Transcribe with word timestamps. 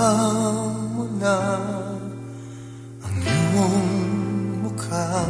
mo 0.00 1.04
na 1.20 1.60
Ang 3.04 3.18
iyong 3.20 3.92
mukha. 4.64 5.28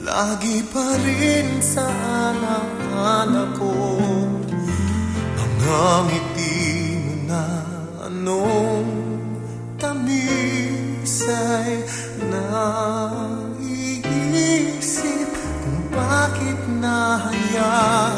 Lagi 0.00 0.62
pa 0.70 0.96
rin 1.06 1.62
sa 1.62 1.86
anak-anak 2.32 3.54
ko 3.58 4.00
Mga 5.38 5.82
ngiti 6.08 6.58
mo 7.04 7.14
na 7.30 7.44
Anong 8.10 8.90
tamis 9.78 11.26
ay 11.30 11.84
naiisip 12.32 14.10
Kung 15.62 15.82
bakit 15.94 16.58
nahayaan 16.80 18.09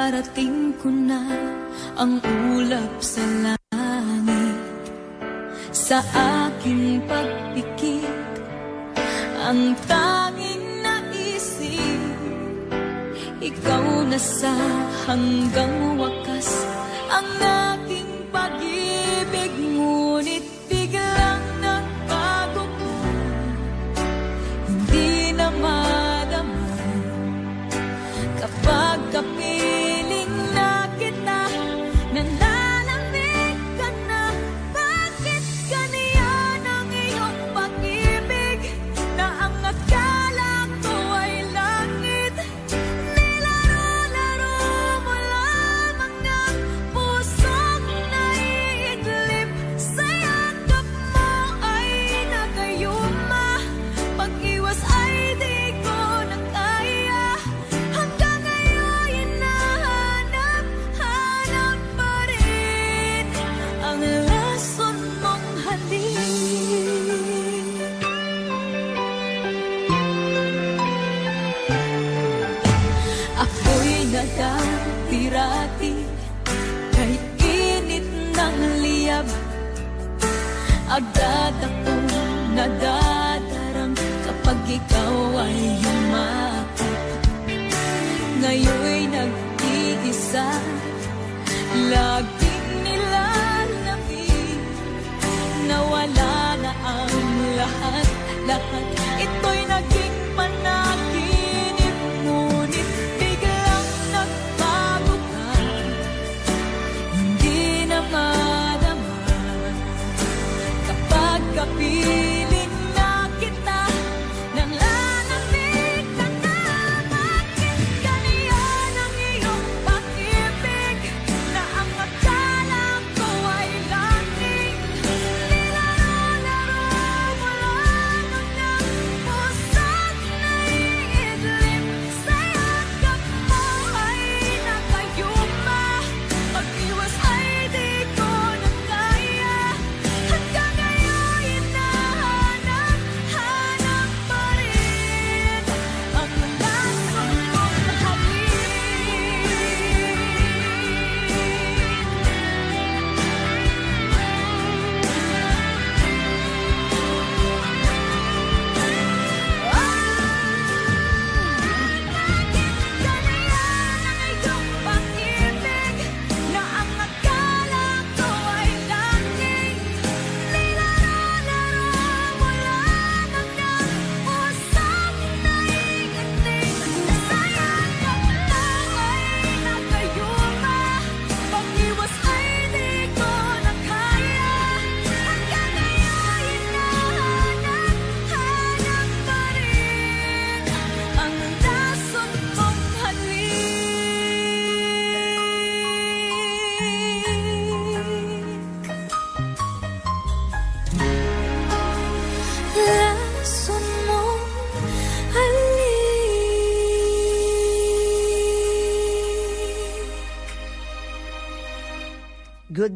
Darating 0.00 0.72
ko 0.80 0.88
na 0.88 1.20
ang 2.00 2.24
ulap 2.24 3.04
sa 3.04 3.20
langit. 3.44 4.64
Sa 5.76 6.00
aking 6.00 7.04
pagpikit 7.04 8.32
Ang 9.44 9.76
tanging 9.84 10.80
naisip 10.80 12.16
Ikaw 13.44 14.08
na 14.08 14.16
sa 14.16 14.56
hanggang 15.04 16.00
wakas 16.00 16.48
Ang 17.12 17.28
nag 17.36 17.79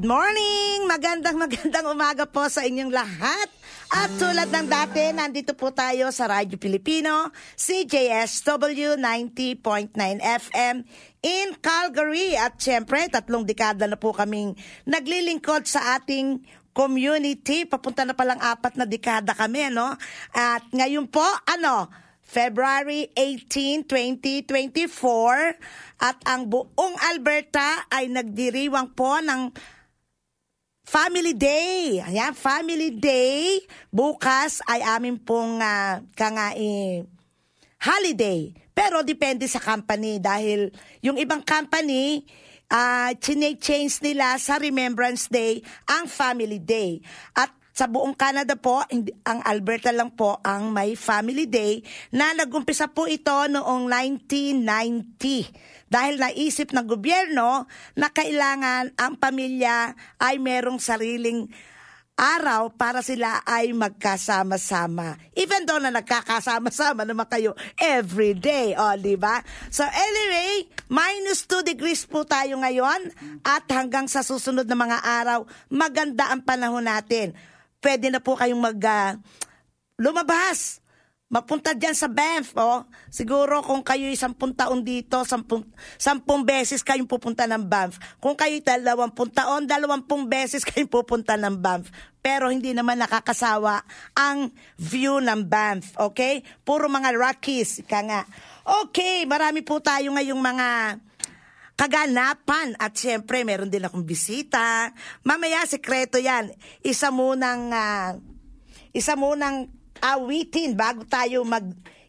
Good 0.04 0.12
morning! 0.12 0.84
Magandang 0.84 1.40
magandang 1.40 1.88
umaga 1.88 2.28
po 2.28 2.44
sa 2.52 2.60
inyong 2.60 2.92
lahat. 2.92 3.48
At 3.88 4.12
tulad 4.20 4.52
ng 4.52 4.68
dati, 4.68 5.00
nandito 5.16 5.56
po 5.56 5.72
tayo 5.72 6.12
sa 6.12 6.28
Radyo 6.28 6.60
Pilipino, 6.60 7.32
CJSW 7.56 9.00
90.9 9.00 9.64
FM 10.20 10.84
in 11.24 11.56
Calgary. 11.56 12.36
At 12.36 12.60
syempre, 12.60 13.08
tatlong 13.08 13.48
dekada 13.48 13.88
na 13.88 13.96
po 13.96 14.12
kaming 14.12 14.52
naglilingkod 14.84 15.64
sa 15.64 15.96
ating 15.96 16.44
community. 16.76 17.64
Papunta 17.64 18.04
na 18.04 18.12
palang 18.12 18.44
apat 18.44 18.76
na 18.76 18.84
dekada 18.84 19.32
kami, 19.32 19.72
no? 19.72 19.96
At 20.36 20.68
ngayon 20.68 21.08
po, 21.08 21.24
ano, 21.48 21.88
February 22.20 23.08
18, 23.16 23.88
2024 23.88 26.04
at 26.04 26.20
ang 26.28 26.44
buong 26.44 26.92
Alberta 27.08 27.88
ay 27.88 28.12
nagdiriwang 28.12 28.92
po 28.92 29.16
ng 29.24 29.72
Family 30.84 31.32
Day. 31.32 32.04
Ayan, 32.04 32.36
Family 32.36 32.92
Day. 32.92 33.64
Bukas 33.88 34.60
ay 34.68 34.84
amin 34.84 35.16
pong 35.16 35.56
uh, 35.64 36.04
kangai 36.12 37.00
holiday. 37.80 38.52
Pero 38.76 39.00
depende 39.00 39.48
sa 39.48 39.64
company 39.64 40.20
dahil 40.20 40.68
yung 41.00 41.16
ibang 41.16 41.40
company, 41.40 42.28
uh, 42.68 43.16
change 43.16 44.04
nila 44.04 44.36
sa 44.36 44.60
Remembrance 44.60 45.32
Day 45.32 45.64
ang 45.88 46.04
Family 46.04 46.60
Day. 46.60 47.00
At 47.32 47.48
sa 47.74 47.90
buong 47.90 48.14
Canada 48.14 48.54
po, 48.54 48.86
ang 49.26 49.40
Alberta 49.42 49.90
lang 49.90 50.14
po 50.14 50.38
ang 50.46 50.70
may 50.70 50.94
Family 50.94 51.48
Day 51.50 51.82
na 52.14 52.30
nagumpisa 52.30 52.86
po 52.86 53.10
ito 53.10 53.34
noong 53.50 53.90
1990 53.90 55.73
dahil 55.88 56.20
naisip 56.20 56.70
ng 56.72 56.86
gobyerno 56.86 57.68
na 57.94 58.08
kailangan 58.10 58.94
ang 58.96 59.14
pamilya 59.16 59.92
ay 60.20 60.40
merong 60.40 60.80
sariling 60.80 61.48
araw 62.14 62.70
para 62.70 63.02
sila 63.02 63.42
ay 63.42 63.74
magkasama-sama. 63.74 65.18
Even 65.34 65.66
though 65.66 65.82
na 65.82 65.90
nagkakasama-sama 65.90 67.02
naman 67.02 67.26
kayo 67.26 67.58
every 67.74 68.38
day, 68.38 68.72
o, 68.78 68.94
di 68.94 69.18
ba? 69.18 69.42
So 69.68 69.82
anyway, 69.82 70.70
minus 70.86 71.42
2 71.50 71.66
degrees 71.66 72.06
po 72.06 72.22
tayo 72.22 72.54
ngayon 72.62 73.10
at 73.42 73.66
hanggang 73.74 74.06
sa 74.06 74.22
susunod 74.22 74.64
na 74.70 74.78
mga 74.78 74.98
araw, 75.02 75.42
maganda 75.66 76.30
ang 76.30 76.46
panahon 76.46 76.86
natin. 76.86 77.34
Pwede 77.82 78.08
na 78.08 78.22
po 78.22 78.38
kayong 78.38 78.62
mag 78.62 78.78
ah, 78.86 79.18
lumabas. 79.98 80.83
Mapunta 81.34 81.74
dyan 81.74 81.98
sa 81.98 82.06
Banff, 82.06 82.54
oh. 82.54 82.86
Siguro 83.10 83.58
kung 83.66 83.82
kayo 83.82 84.06
sampung 84.14 84.54
taon 84.54 84.86
dito, 84.86 85.26
sampung, 85.26 85.66
sampung 85.98 86.46
beses 86.46 86.86
kayong 86.86 87.10
pupunta 87.10 87.42
ng 87.50 87.66
Banff. 87.66 87.98
Kung 88.22 88.38
kayo 88.38 88.54
dalawampung 88.62 89.34
taon, 89.34 89.66
dalawampung 89.66 90.30
beses 90.30 90.62
kayong 90.70 90.86
pupunta 90.86 91.34
ng 91.34 91.58
Banff. 91.58 91.90
Pero 92.22 92.54
hindi 92.54 92.70
naman 92.70 93.02
nakakasawa 93.02 93.82
ang 94.14 94.54
view 94.78 95.18
ng 95.18 95.42
Banff, 95.50 95.98
okay? 95.98 96.46
Puro 96.62 96.86
mga 96.86 97.10
Rockies, 97.18 97.82
ika 97.82 97.98
nga. 98.06 98.22
Okay, 98.86 99.26
marami 99.26 99.66
po 99.66 99.82
tayo 99.82 100.14
ngayong 100.14 100.38
mga 100.38 100.68
kaganapan 101.74 102.78
at 102.78 102.94
syempre 102.94 103.42
meron 103.42 103.74
din 103.74 103.82
akong 103.82 104.06
bisita. 104.06 104.94
Mamaya 105.26 105.66
sekreto 105.66 106.22
'yan. 106.22 106.54
Isa 106.86 107.10
munang 107.10 107.74
ah, 107.74 108.14
isa 108.94 109.18
munang 109.18 109.66
awitin 110.04 110.76
bago 110.76 111.08
tayo 111.08 111.40
mag 111.48 111.64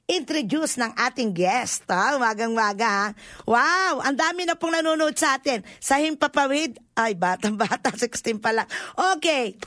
introduce 0.06 0.78
ng 0.78 0.94
ating 0.94 1.34
guest. 1.34 1.90
Ha? 1.90 2.22
Wagang-waga 2.22 2.86
ha. 2.86 3.08
Wow! 3.50 4.06
Ang 4.06 4.14
dami 4.14 4.46
na 4.46 4.54
pong 4.54 4.78
nanonood 4.78 5.18
sa 5.18 5.38
atin. 5.38 5.66
Sa 5.82 5.98
Himpapawid, 5.98 6.78
ay 6.94 7.18
batang-bata, 7.18 7.90
16 7.90 8.38
pa 8.44 8.54
lang. 8.54 8.70
Okay. 9.18 9.58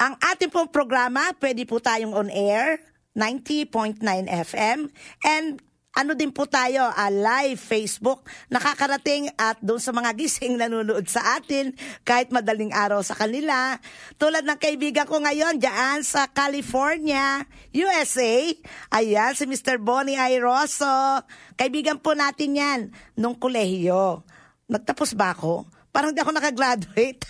Ang 0.00 0.16
ating 0.16 0.48
pong 0.48 0.72
programa, 0.72 1.30
pwede 1.38 1.68
po 1.68 1.78
tayong 1.78 2.16
on 2.16 2.32
air, 2.32 2.80
90.9 3.12 4.00
FM. 4.26 4.88
And 5.22 5.60
ano 5.94 6.18
din 6.18 6.34
po 6.34 6.42
tayo, 6.50 6.90
ah, 6.90 7.06
live 7.06 7.56
Facebook, 7.56 8.26
nakakarating 8.50 9.30
at 9.38 9.54
doon 9.62 9.78
sa 9.78 9.94
mga 9.94 10.10
gising 10.18 10.58
nanonood 10.58 11.06
sa 11.06 11.38
atin, 11.38 11.70
kahit 12.02 12.34
madaling 12.34 12.74
araw 12.74 12.98
sa 13.06 13.14
kanila. 13.14 13.78
Tulad 14.18 14.42
ng 14.42 14.58
kaibigan 14.58 15.06
ko 15.06 15.22
ngayon, 15.22 15.62
dyan 15.62 16.02
sa 16.02 16.26
California, 16.26 17.46
USA. 17.70 18.50
Ayan, 18.90 19.38
si 19.38 19.46
Mr. 19.46 19.78
Bonnie 19.78 20.18
Airoso. 20.18 21.22
Kaibigan 21.54 22.02
po 22.02 22.18
natin 22.18 22.58
yan 22.58 22.80
nung 23.14 23.38
kolehiyo. 23.38 24.26
Nagtapos 24.66 25.14
ba 25.14 25.30
ako? 25.30 25.70
Parang 25.94 26.10
di 26.10 26.18
ako 26.18 26.34
nakagraduate. 26.34 27.22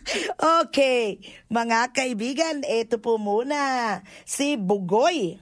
okay, 0.60 1.16
mga 1.48 1.96
kaibigan, 1.96 2.60
ito 2.60 3.00
po 3.00 3.16
muna 3.16 4.04
si 4.28 4.60
Bugoy. 4.60 5.40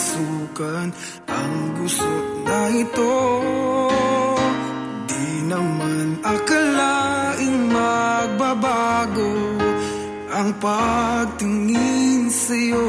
pasukan 0.00 0.88
ang 1.28 1.54
gusto 1.76 2.08
na 2.48 2.72
ito. 2.72 3.16
Di 5.04 5.44
naman 5.44 6.24
akalaing 6.24 7.68
magbabago 7.68 9.36
ang 10.32 10.56
pagtingin 10.56 12.32
sa'yo. 12.32 12.88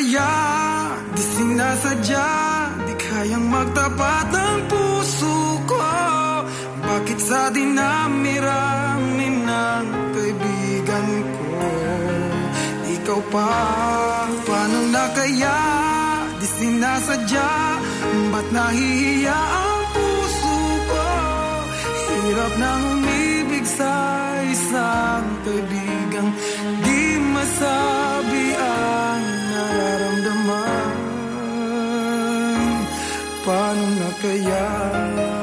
Kaya 0.00 0.32
di 1.12 1.20
sinasadya 1.20 2.28
Di 2.88 2.94
kayang 2.96 3.52
magtapat 3.52 4.32
ang 4.32 4.64
puso 4.64 5.60
ko. 5.68 5.76
Bakit 6.80 7.20
sa 7.20 7.52
dinami-rami 7.52 9.28
ng 9.44 9.86
kaibigan 10.16 11.08
ko? 11.36 11.68
Ikaw 12.96 13.20
pa, 13.28 13.52
paano 14.48 14.78
na 14.88 15.04
kaya 15.12 15.60
di 16.40 16.48
sinasadya? 16.48 17.50
Ba't 18.32 18.46
nahihiya 18.56 19.36
ang 19.36 19.84
puso 19.92 20.56
ko? 20.88 21.08
Hirap 22.08 22.52
nang 22.56 22.82
umibig 22.96 23.68
sa 23.68 23.92
isang 24.48 25.28
kaibigang 25.44 26.32
Di 26.88 27.04
masabi 27.20 28.44
ang 28.56 29.29
nararamdaman 30.10 30.98
Paano 33.40 33.86
na 33.96 34.10
kaya? 34.20 35.39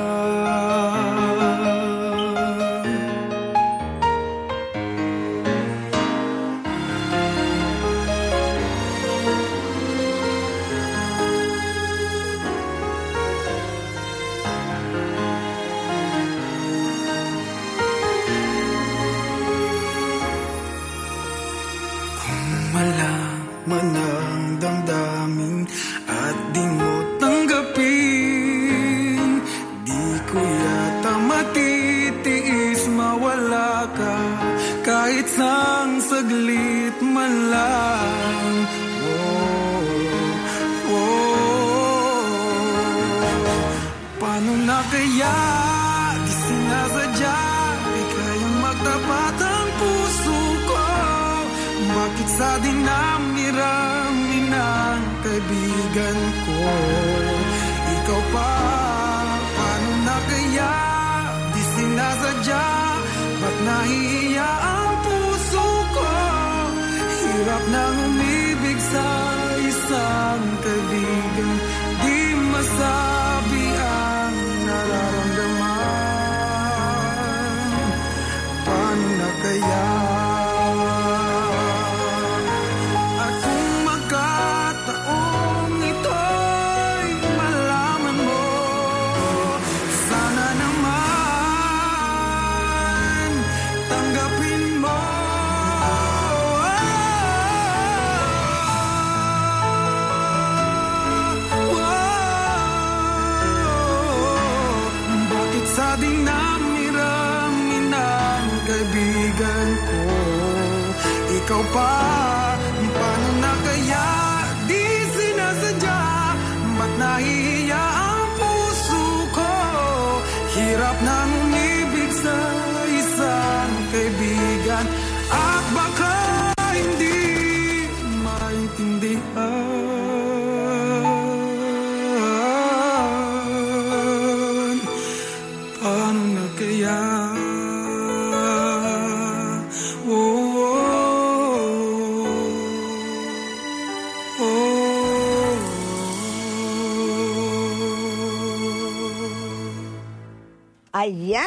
Isang 69.88 70.46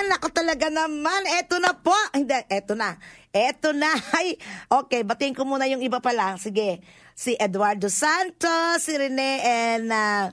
Ayan, 0.01 0.17
ako 0.17 0.33
talaga 0.33 0.73
naman. 0.73 1.29
Eto 1.37 1.61
na 1.61 1.77
po. 1.77 1.93
Hindi, 2.17 2.33
eto 2.49 2.73
na. 2.73 2.97
Eto 3.37 3.77
na. 3.77 3.93
Ay, 4.17 4.41
okay, 4.73 5.05
batiin 5.05 5.37
ko 5.37 5.45
muna 5.45 5.69
yung 5.69 5.85
iba 5.85 6.01
pa 6.01 6.17
lang. 6.17 6.41
Sige. 6.41 6.81
Si 7.13 7.37
Eduardo 7.37 7.93
Santos, 7.93 8.81
si 8.81 8.97
Rene, 8.97 9.45
and 9.45 9.93
uh, 9.93 10.33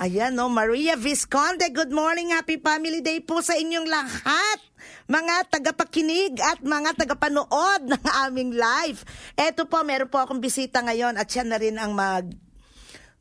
ayan, 0.00 0.32
no, 0.32 0.48
Maria 0.48 0.96
Visconde. 0.96 1.68
Good 1.68 1.92
morning. 1.92 2.32
Happy 2.32 2.56
Family 2.56 3.04
Day 3.04 3.20
po 3.20 3.44
sa 3.44 3.60
inyong 3.60 3.84
lahat. 3.84 4.58
Mga 5.04 5.52
tagapakinig 5.52 6.40
at 6.40 6.64
mga 6.64 6.96
tagapanood 6.96 7.84
ng 7.92 8.04
aming 8.24 8.56
live. 8.56 9.04
Eto 9.36 9.68
po, 9.68 9.84
meron 9.84 10.08
po 10.08 10.16
akong 10.16 10.40
bisita 10.40 10.80
ngayon 10.80 11.20
at 11.20 11.28
siya 11.28 11.44
na 11.44 11.60
rin 11.60 11.76
ang 11.76 11.92
mag 11.92 12.24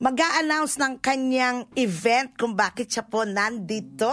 mag-a-announce 0.02 0.82
ng 0.82 0.98
kanyang 0.98 1.70
event 1.78 2.34
kung 2.34 2.58
bakit 2.58 2.90
siya 2.90 3.06
po 3.06 3.22
nandito. 3.22 4.10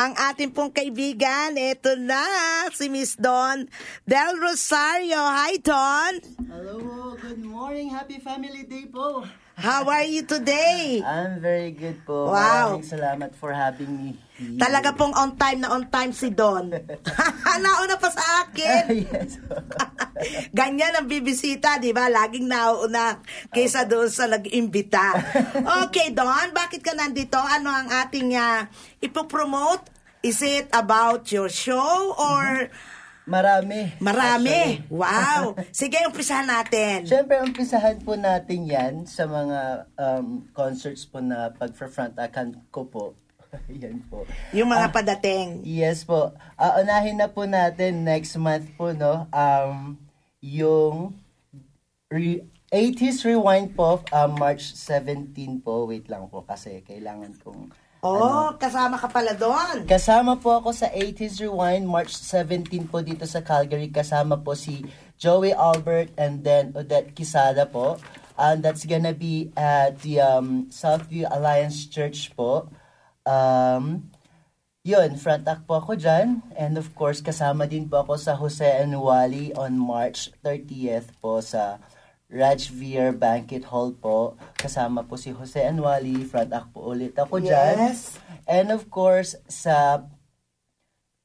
Ang 0.00 0.16
ating 0.16 0.56
pong 0.56 0.72
kaibigan, 0.72 1.52
ito 1.52 1.92
na, 2.00 2.24
si 2.72 2.88
Miss 2.88 3.12
Don 3.12 3.68
Del 4.08 4.40
Rosario. 4.40 5.20
Hi, 5.20 5.60
Don! 5.60 6.12
Hello, 6.48 7.12
good 7.20 7.44
morning. 7.44 7.92
Happy 7.92 8.16
Family 8.24 8.64
Day 8.64 8.88
po. 8.88 9.28
How 9.58 9.82
are 9.90 10.06
you 10.06 10.22
today? 10.22 11.02
I'm 11.02 11.42
very 11.42 11.74
good 11.74 12.06
po. 12.06 12.30
Wow. 12.30 12.78
Maraming 12.78 12.86
salamat 12.86 13.30
for 13.34 13.50
having 13.50 13.90
me 13.90 14.14
here. 14.38 14.54
Talaga 14.54 14.94
pong 14.94 15.10
on 15.18 15.34
time 15.34 15.66
na 15.66 15.74
on 15.74 15.90
time 15.90 16.14
si 16.14 16.30
Don. 16.30 16.70
Nauna 17.58 17.98
pa 17.98 18.06
sa 18.06 18.46
akin. 18.46 18.82
yes. 19.10 19.42
Ganyan 20.54 20.94
ang 20.94 21.10
bibisita, 21.10 21.82
di 21.82 21.90
ba? 21.90 22.06
Laging 22.06 22.46
nauuna 22.46 23.18
kaysa 23.50 23.82
doon 23.82 24.06
sa 24.06 24.30
nag-imbita. 24.30 25.18
Okay, 25.90 26.14
Don, 26.14 26.54
bakit 26.54 26.78
ka 26.78 26.94
nandito? 26.94 27.42
Ano 27.42 27.74
ang 27.74 27.90
ating 27.90 28.38
uh, 28.38 28.62
ipopromote? 29.02 29.90
Is 30.22 30.38
it 30.38 30.70
about 30.70 31.34
your 31.34 31.50
show 31.50 32.14
or 32.14 32.70
Marami. 33.28 33.92
marami? 34.00 34.80
Actually. 34.80 34.88
Wow! 34.88 35.42
Sige, 35.84 36.00
umpisahan 36.08 36.48
natin. 36.48 37.04
Siyempre, 37.04 37.36
umpisahan 37.44 38.00
po 38.00 38.16
natin 38.16 38.64
yan 38.64 38.94
sa 39.04 39.28
mga 39.28 39.84
um, 40.00 40.48
concerts 40.56 41.04
po 41.04 41.20
na 41.20 41.52
pag-front 41.52 42.16
akan 42.16 42.56
ko 42.72 42.88
po. 42.88 43.04
Yan 43.84 44.04
po. 44.12 44.28
Yung 44.52 44.68
mga 44.68 44.92
padating. 44.92 45.64
Yes 45.64 46.04
po. 46.04 46.36
Ah, 46.52 46.84
unahin 46.84 47.16
na 47.16 47.32
po 47.32 47.48
natin 47.48 48.04
next 48.04 48.36
month 48.36 48.68
po, 48.76 48.92
no? 48.92 49.24
Um, 49.32 49.96
yung 50.44 51.16
re- 52.12 52.44
80s 52.68 53.24
Rewind 53.24 53.72
po, 53.72 54.04
um, 54.12 54.30
March 54.36 54.76
17 54.76 55.64
po. 55.64 55.88
Wait 55.88 56.04
lang 56.12 56.28
po 56.28 56.44
kasi 56.44 56.84
kailangan 56.84 57.32
kong... 57.40 57.72
Oh, 57.98 58.54
kasama 58.54 58.94
ka 58.94 59.10
pala 59.10 59.34
doon. 59.34 59.82
Kasama 59.82 60.38
po 60.38 60.54
ako 60.54 60.70
sa 60.70 60.86
80s 60.86 61.42
Rewind, 61.42 61.82
March 61.82 62.14
17 62.14 62.86
po 62.86 63.02
dito 63.02 63.26
sa 63.26 63.42
Calgary. 63.42 63.90
Kasama 63.90 64.38
po 64.38 64.54
si 64.54 64.86
Joey 65.18 65.50
Albert 65.50 66.14
and 66.14 66.46
then 66.46 66.70
Odette 66.78 67.10
Quisada 67.10 67.66
po. 67.66 67.98
And 68.38 68.62
that's 68.62 68.86
gonna 68.86 69.18
be 69.18 69.50
at 69.58 69.98
the 70.06 70.22
um, 70.22 70.70
Southview 70.70 71.26
Alliance 71.26 71.90
Church 71.90 72.30
po. 72.38 72.70
Um, 73.26 74.14
yun, 74.86 75.18
front 75.18 75.42
act 75.50 75.66
po 75.66 75.82
ako 75.82 75.98
dyan. 75.98 76.46
And 76.54 76.78
of 76.78 76.94
course, 76.94 77.18
kasama 77.18 77.66
din 77.66 77.90
po 77.90 78.06
ako 78.06 78.14
sa 78.14 78.38
Jose 78.38 78.62
and 78.62 78.94
Wally 78.94 79.50
on 79.58 79.74
March 79.74 80.30
30th 80.46 81.18
po 81.18 81.42
sa 81.42 81.82
Rajveer 82.28 83.16
Banquet 83.16 83.64
Hall 83.72 83.96
po. 83.96 84.36
Kasama 84.60 85.00
po 85.08 85.16
si 85.16 85.32
Jose 85.32 85.64
and 85.64 85.80
Wally. 85.80 86.28
Front 86.28 86.52
act 86.52 86.70
po 86.76 86.92
ulit 86.92 87.16
ako 87.16 87.40
dyan. 87.40 87.80
Yes. 87.80 88.20
And 88.44 88.68
of 88.68 88.92
course, 88.92 89.32
sa 89.48 90.04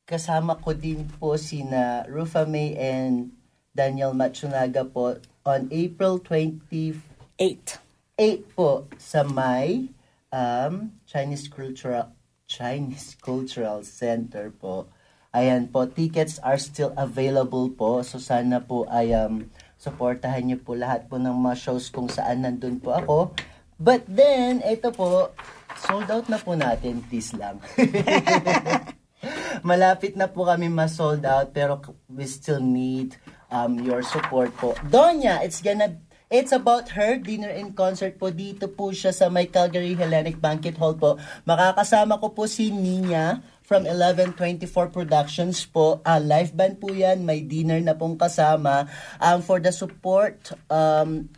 kasama 0.08 0.60
ko 0.64 0.72
din 0.72 1.08
po 1.20 1.36
sina 1.36 2.08
Rufa 2.08 2.48
May 2.48 2.76
and 2.80 3.36
Daniel 3.76 4.16
Matsunaga 4.16 4.88
po 4.88 5.20
on 5.44 5.68
April 5.72 6.24
28 6.24 6.96
Eight. 7.40 8.46
po 8.54 8.86
sa 8.96 9.26
may 9.26 9.90
um, 10.32 10.94
Chinese 11.10 11.50
Cultural 11.50 12.14
Chinese 12.48 13.18
Cultural 13.18 13.82
Center 13.84 14.54
po. 14.54 14.88
Ayan 15.34 15.66
po, 15.74 15.90
tickets 15.90 16.38
are 16.46 16.62
still 16.62 16.94
available 16.94 17.74
po. 17.74 18.06
So 18.06 18.22
sana 18.22 18.62
po 18.62 18.86
ay 18.86 19.18
um, 19.18 19.50
supportahan 19.84 20.48
niyo 20.48 20.64
po 20.64 20.80
lahat 20.80 21.12
po 21.12 21.20
ng 21.20 21.36
mga 21.44 21.60
shows 21.60 21.92
kung 21.92 22.08
saan 22.08 22.48
nandun 22.48 22.80
po 22.80 22.96
ako. 22.96 23.36
But 23.76 24.08
then, 24.08 24.64
ito 24.64 24.96
po, 24.96 25.36
sold 25.84 26.08
out 26.08 26.32
na 26.32 26.40
po 26.40 26.56
natin, 26.56 27.04
please 27.12 27.36
lang. 27.36 27.60
Malapit 29.68 30.16
na 30.16 30.32
po 30.32 30.48
kami 30.48 30.72
ma-sold 30.72 31.24
out 31.28 31.52
pero 31.52 31.84
we 32.08 32.24
still 32.24 32.64
need 32.64 33.20
um, 33.52 33.76
your 33.84 34.00
support 34.08 34.56
po. 34.56 34.72
Donya, 34.88 35.44
it's 35.44 35.60
gonna 35.60 36.00
It's 36.34 36.50
about 36.50 36.90
her 36.98 37.22
dinner 37.22 37.54
and 37.54 37.78
concert 37.78 38.18
po. 38.18 38.34
Dito 38.34 38.66
po 38.66 38.90
siya 38.90 39.14
sa 39.14 39.30
may 39.30 39.46
Calgary 39.54 39.94
Hellenic 39.94 40.42
Banquet 40.42 40.74
Hall 40.82 40.98
po. 40.98 41.22
Makakasama 41.46 42.18
ko 42.18 42.34
po 42.34 42.50
si 42.50 42.74
Nina 42.74 43.38
from 43.64 43.88
1124 43.88 44.92
Productions 44.92 45.64
po. 45.66 46.04
Uh, 46.04 46.20
live 46.20 46.52
band 46.54 46.78
po 46.84 46.92
yan. 46.92 47.24
May 47.24 47.42
dinner 47.42 47.80
na 47.80 47.96
pong 47.96 48.20
kasama. 48.20 48.92
Um, 49.24 49.40
for 49.40 49.64
the 49.64 49.72
support, 49.72 50.52
um, 50.68 51.32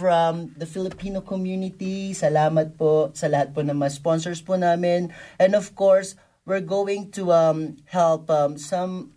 from 0.00 0.56
the 0.56 0.64
Filipino 0.64 1.20
community. 1.20 2.16
Salamat 2.16 2.80
po 2.80 3.12
sa 3.12 3.28
lahat 3.28 3.52
po 3.52 3.60
ng 3.60 3.76
mga 3.76 3.92
sponsors 4.00 4.40
po 4.40 4.56
namin. 4.56 5.12
And 5.36 5.52
of 5.52 5.76
course, 5.76 6.16
we're 6.48 6.64
going 6.64 7.12
to 7.20 7.36
um, 7.36 7.76
help 7.84 8.32
um, 8.32 8.56
some 8.56 9.12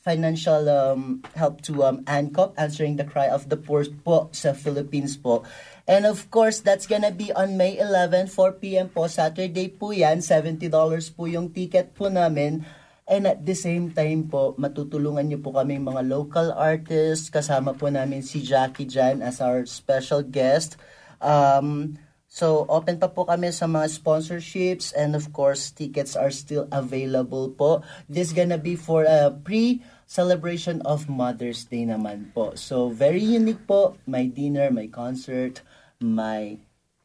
financial 0.00 0.70
um, 0.70 1.20
help 1.34 1.60
to 1.66 1.82
um, 1.84 2.06
ANCOP, 2.06 2.54
Answering 2.56 2.96
the 2.96 3.04
Cry 3.04 3.26
of 3.26 3.50
the 3.50 3.58
Poor 3.58 3.84
po 4.06 4.30
sa 4.30 4.54
Philippines 4.54 5.18
po. 5.18 5.42
And 5.90 6.06
of 6.06 6.30
course, 6.30 6.62
that's 6.62 6.86
gonna 6.86 7.10
be 7.10 7.34
on 7.34 7.58
May 7.58 7.74
11, 7.74 8.30
4 8.30 8.62
p.m. 8.62 8.94
po. 8.94 9.10
Saturday 9.10 9.66
po 9.74 9.90
yan. 9.90 10.22
$70 10.22 10.70
po 11.18 11.26
yung 11.26 11.50
ticket 11.50 11.98
po 11.98 12.06
namin. 12.06 12.62
And 13.10 13.26
at 13.26 13.42
the 13.42 13.58
same 13.58 13.90
time 13.90 14.30
po, 14.30 14.54
matutulungan 14.54 15.26
niyo 15.26 15.42
po 15.42 15.50
kami 15.50 15.82
mga 15.82 16.06
local 16.06 16.54
artists. 16.54 17.26
Kasama 17.26 17.74
po 17.74 17.90
namin 17.90 18.22
si 18.22 18.38
Jackie 18.38 18.86
Jan 18.86 19.18
as 19.18 19.42
our 19.42 19.66
special 19.66 20.22
guest. 20.22 20.78
Um, 21.18 21.98
so, 22.30 22.70
open 22.70 23.02
pa 23.02 23.10
po 23.10 23.26
kami 23.26 23.50
sa 23.50 23.66
mga 23.66 23.90
sponsorships 23.90 24.94
and 24.94 25.18
of 25.18 25.34
course, 25.34 25.74
tickets 25.74 26.14
are 26.14 26.30
still 26.30 26.70
available 26.70 27.50
po. 27.50 27.82
This 28.06 28.30
gonna 28.30 28.62
be 28.62 28.78
for 28.78 29.02
a 29.10 29.34
pre-celebration 29.34 30.86
of 30.86 31.10
Mother's 31.10 31.66
Day 31.66 31.82
naman 31.82 32.30
po. 32.30 32.54
So, 32.54 32.94
very 32.94 33.26
unique 33.26 33.66
po. 33.66 33.98
May 34.06 34.30
dinner, 34.30 34.70
may 34.70 34.86
concert, 34.86 35.66
may 36.00 36.56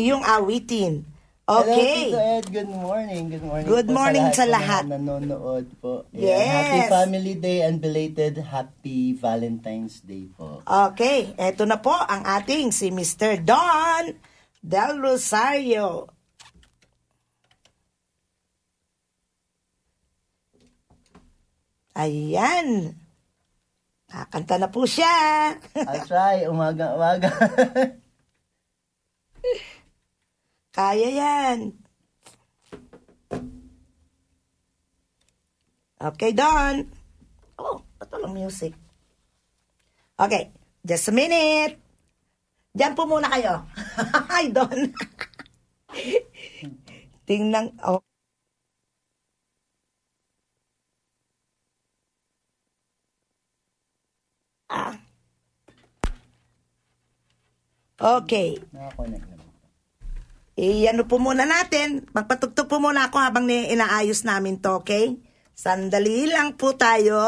iyong 0.00 0.24
awitin. 0.24 1.13
Okay. 1.44 2.08
Hello, 2.08 2.16
Tito 2.16 2.20
Ed. 2.40 2.46
Good 2.56 2.72
morning. 2.72 3.22
Good 3.28 3.44
morning 3.44 3.68
Good 3.68 3.88
po 3.92 3.92
morning 3.92 4.32
sa 4.32 4.32
sa 4.32 4.44
lahat, 4.48 4.64
lahat. 4.64 4.82
po 4.88 4.88
na 4.88 4.96
nanonood 4.96 5.66
po. 5.76 5.92
Yes. 6.16 6.40
Happy 6.48 6.80
Family 6.88 7.36
Day 7.36 7.60
and 7.68 7.84
belated 7.84 8.40
Happy 8.40 9.12
Valentine's 9.12 10.00
Day 10.00 10.32
po. 10.32 10.64
Okay, 10.64 11.36
eto 11.36 11.68
na 11.68 11.84
po 11.84 11.92
ang 11.92 12.24
ating 12.24 12.72
si 12.72 12.88
Mr. 12.88 13.44
Don 13.44 14.16
Del 14.64 14.96
Rosario. 14.96 16.08
Ayan. 21.92 22.96
Kakanta 24.08 24.56
na 24.56 24.72
po 24.72 24.88
siya. 24.88 25.12
I'll 25.76 26.08
try. 26.08 26.48
Umaga-umaga. 26.48 27.28
Kaya 30.74 31.06
yan. 31.06 31.70
Okay, 36.02 36.34
Don. 36.34 36.90
Oh, 37.54 37.86
ba't 37.94 38.10
walang 38.10 38.34
music? 38.34 38.74
Okay, 40.18 40.50
just 40.82 41.06
a 41.08 41.12
minute. 41.14 41.78
Diyan 42.74 42.98
po 42.98 43.06
muna 43.06 43.30
kayo. 43.30 43.62
Hi, 44.34 44.50
Don. 44.50 44.90
Tingnan, 47.30 47.78
oh. 47.86 48.02
Ah. 54.66 54.98
Okay. 57.94 58.58
Nakakonect 58.74 59.33
naman. 60.56 60.62
Eh, 60.62 60.86
ano 60.86 61.02
po 61.06 61.18
muna 61.18 61.44
natin. 61.46 62.06
Magpatugtog 62.14 62.70
po 62.70 62.78
muna 62.78 63.10
ako 63.10 63.18
habang 63.18 63.50
inaayos 63.50 64.22
namin 64.22 64.62
to, 64.62 64.82
okay? 64.82 65.18
Sandali 65.54 66.26
lang 66.30 66.54
po 66.58 66.74
tayo. 66.74 67.18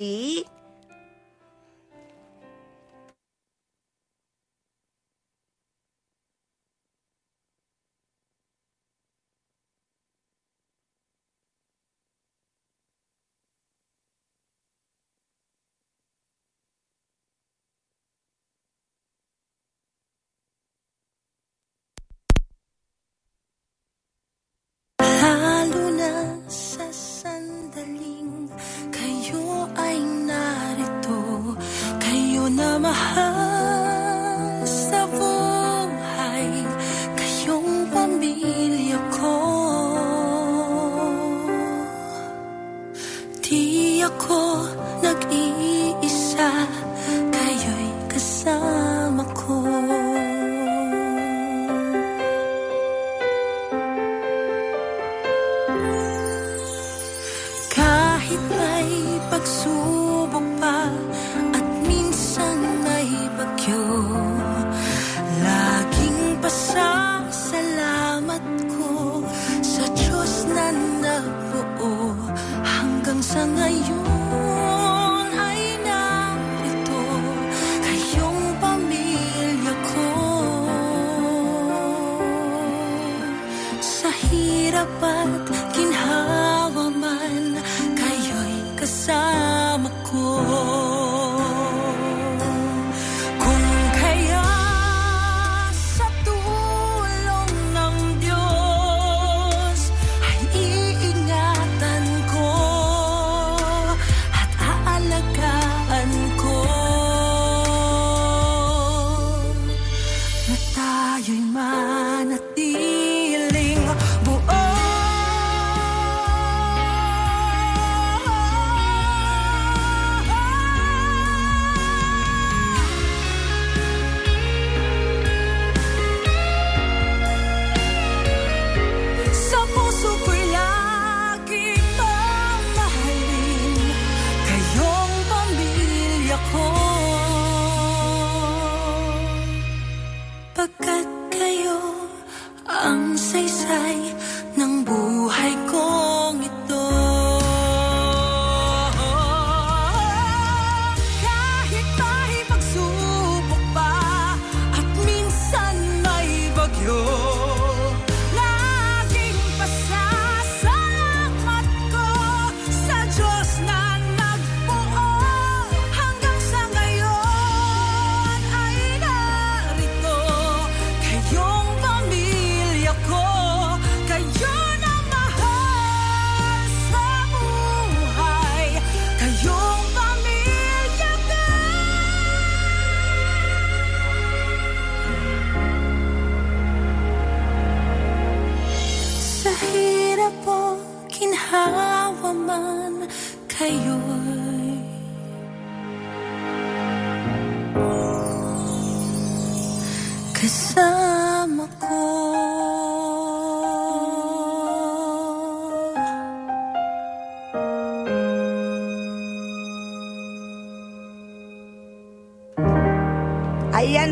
咦 0.00 0.46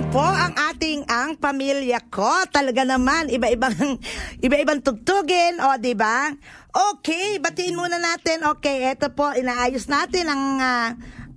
po 0.08 0.24
ang 0.24 0.56
ating 0.72 1.04
ang 1.04 1.36
pamilya 1.36 2.00
ko. 2.08 2.28
Talaga 2.48 2.80
naman 2.80 3.28
iba-ibang 3.28 3.76
iba-ibang 4.46 4.80
tugtugin, 4.80 5.60
o 5.60 5.76
di 5.76 5.92
ba? 5.92 6.32
Okay, 6.96 7.36
batiin 7.36 7.76
muna 7.76 8.00
natin. 8.00 8.40
Okay, 8.56 8.88
eto 8.88 9.12
po 9.12 9.28
inaayos 9.36 9.84
natin 9.84 10.32
ang 10.32 10.42
ah, 10.64 10.88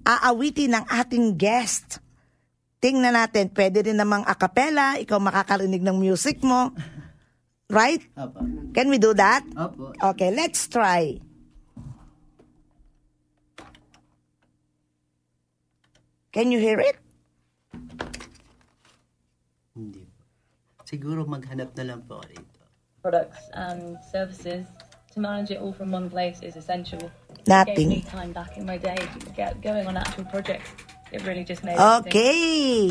aawitin 0.08 0.72
ng 0.72 0.86
ating 0.88 1.36
guest. 1.36 2.00
Tingnan 2.80 3.14
natin, 3.14 3.52
pwede 3.52 3.92
rin 3.92 4.00
namang 4.00 4.24
a 4.24 4.34
cappella, 4.40 4.96
ikaw 5.04 5.20
makakarinig 5.20 5.84
ng 5.84 5.98
music 6.00 6.40
mo. 6.40 6.72
Right? 7.68 8.02
Opo. 8.16 8.40
Can 8.72 8.88
we 8.88 8.98
do 8.98 9.12
that? 9.20 9.44
Opo. 9.52 9.92
Okay, 10.00 10.32
let's 10.32 10.72
try. 10.72 11.20
Can 16.32 16.56
you 16.56 16.60
hear 16.64 16.80
it? 16.80 17.01
Siguro 20.92 21.24
maghanap 21.24 21.72
na 21.80 21.84
lang 21.88 22.04
po 22.04 22.20
ako 22.20 22.28
rito. 22.36 22.62
products 23.02 23.50
and 23.58 23.98
services 24.14 24.66
to 25.10 25.18
manage 25.20 25.50
it 25.50 25.58
all 25.58 25.74
from 25.74 25.92
one 25.92 26.06
place 26.10 26.40
is 26.46 26.56
essential. 26.56 27.02
It 27.34 27.48
Nothing. 27.50 27.90
gave 27.90 28.06
me 28.06 28.06
time 28.06 28.32
back 28.32 28.56
in 28.58 28.66
my 28.66 28.78
day 28.78 28.96
to 28.96 29.30
get 29.34 29.58
going 29.60 29.90
on 29.90 29.98
actual 29.98 30.26
projects. 30.30 30.70
It 31.12 31.26
really 31.26 31.44
just 31.44 31.66
made 31.66 31.76
Okay. 31.76 32.88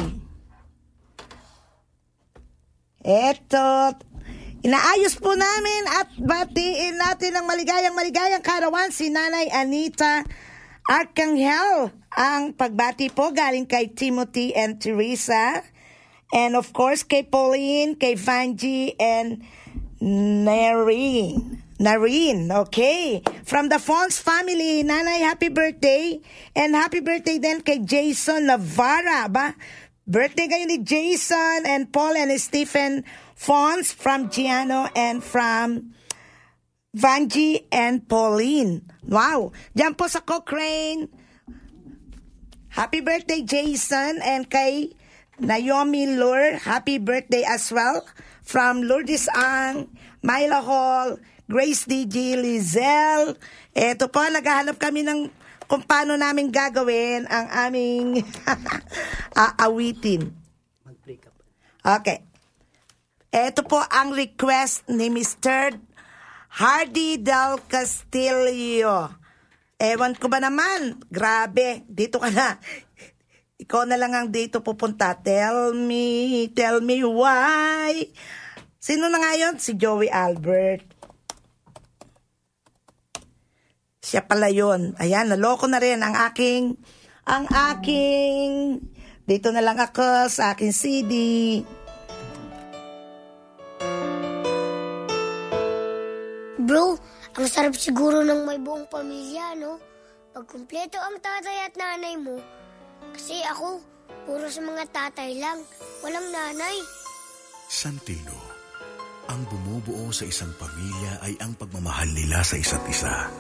Eto, 3.01 3.97
inaayos 4.61 5.17
po 5.17 5.33
namin 5.33 5.83
at 5.89 6.09
batiin 6.21 7.01
natin 7.01 7.33
ang 7.33 7.49
maligayang 7.49 7.97
maligayang 7.97 8.45
karawan 8.45 8.93
si 8.93 9.09
Nanay 9.09 9.49
Anita 9.49 10.21
Arcangel. 10.85 11.97
Ang 12.13 12.53
pagbati 12.59 13.09
po 13.09 13.33
galing 13.33 13.65
kay 13.65 13.89
Timothy 13.95 14.53
and 14.53 14.77
Teresa. 14.77 15.65
And 16.33 16.55
of 16.55 16.73
course, 16.73 17.03
kay 17.03 17.27
Pauline, 17.27 17.99
kay 17.99 18.15
Vanji, 18.15 18.95
and 18.99 19.43
Nareen. 20.01 21.63
Nareen, 21.81 22.53
okay. 22.69 23.23
From 23.45 23.69
the 23.69 23.79
Fons 23.79 24.21
family, 24.21 24.85
Nanay, 24.85 25.25
happy 25.25 25.49
birthday. 25.49 26.21
And 26.55 26.75
happy 26.75 27.01
birthday 27.01 27.39
then 27.39 27.63
kay 27.63 27.81
Jason 27.81 28.47
Navarra, 28.47 29.29
ba? 29.33 29.57
Birthday 30.05 30.47
kayo 30.51 30.67
ni 30.67 30.83
Jason 30.83 31.65
and 31.65 31.89
Paul 31.89 32.19
and 32.19 32.35
Stephen 32.41 33.07
Fons 33.33 33.95
from 33.95 34.29
Giano 34.29 34.91
and 34.93 35.23
from 35.23 35.95
Vanji 36.93 37.65
and 37.71 38.05
Pauline. 38.05 38.85
Wow. 39.07 39.55
Diyan 39.73 39.97
po 39.97 40.11
sa 40.11 40.21
Cochrane. 40.21 41.09
Happy 42.75 43.01
birthday, 43.01 43.41
Jason. 43.41 44.21
And 44.21 44.51
kay 44.51 44.93
Naomi 45.41 46.05
Lure, 46.21 46.61
happy 46.61 47.01
birthday 47.01 47.43
as 47.49 47.73
well. 47.73 48.05
From 48.45 48.85
Lourdes 48.85 49.25
Ang, 49.33 49.89
Myla 50.21 50.61
Hall, 50.61 51.17
Grace 51.49 51.89
DJ, 51.89 52.37
Lizelle. 52.37 53.41
Eto 53.73 54.13
po, 54.13 54.21
naghahanap 54.21 54.77
kami 54.77 55.01
ng 55.01 55.33
kung 55.71 55.87
paano 55.87 56.19
namin 56.19 56.51
gagawin 56.51 57.25
ang 57.31 57.47
aming 57.71 58.21
aawitin. 59.57 60.35
Okay. 61.81 62.27
Ito 63.31 63.63
po 63.63 63.79
ang 63.79 64.11
request 64.11 64.91
ni 64.91 65.07
Mr. 65.09 65.79
Hardy 66.59 67.23
Del 67.23 67.63
Castillo. 67.71 69.15
Ewan 69.79 70.19
ko 70.19 70.27
ba 70.27 70.43
naman? 70.43 70.99
Grabe, 71.09 71.87
dito 71.87 72.19
ka 72.19 72.29
na. 72.29 72.59
Ikaw 73.61 73.85
na 73.85 74.01
lang 74.01 74.17
ang 74.17 74.33
dito 74.33 74.65
pupunta. 74.65 75.13
Tell 75.21 75.77
me, 75.77 76.49
tell 76.57 76.81
me 76.81 77.05
why. 77.05 77.93
Sino 78.81 79.13
na 79.13 79.21
nga 79.21 79.37
yun? 79.37 79.61
Si 79.61 79.77
Joey 79.77 80.09
Albert. 80.09 80.89
Siya 84.01 84.25
pala 84.25 84.49
yun. 84.49 84.97
Ayan, 84.97 85.29
naloko 85.29 85.69
na 85.69 85.77
rin 85.77 86.01
ang 86.01 86.17
aking, 86.33 86.73
ang 87.29 87.45
aking, 87.53 88.81
dito 89.29 89.53
na 89.53 89.61
lang 89.61 89.77
ako 89.77 90.33
sa 90.33 90.57
aking 90.57 90.73
CD. 90.73 91.13
Bro, 96.57 96.97
ang 97.37 97.47
sarap 97.47 97.77
siguro 97.77 98.25
ng 98.25 98.49
may 98.49 98.57
buong 98.57 98.89
pamilya, 98.89 99.53
no? 99.61 99.77
Pag 100.33 100.49
kumpleto 100.49 100.97
ang 100.97 101.21
tatay 101.21 101.69
at 101.69 101.75
nanay 101.77 102.17
mo. 102.17 102.41
Kasi 103.15 103.41
ako, 103.47 103.81
puro 104.27 104.47
sa 104.51 104.63
mga 104.63 104.85
tatay 104.91 105.39
lang. 105.39 105.59
Walang 106.03 106.29
nanay. 106.33 106.77
Santino, 107.71 108.35
ang 109.31 109.47
bumubuo 109.47 110.11
sa 110.11 110.27
isang 110.27 110.51
pamilya 110.59 111.23
ay 111.23 111.39
ang 111.39 111.55
pagmamahal 111.55 112.11
nila 112.11 112.43
sa 112.43 112.59
isa't 112.59 112.83
isa. 112.91 113.31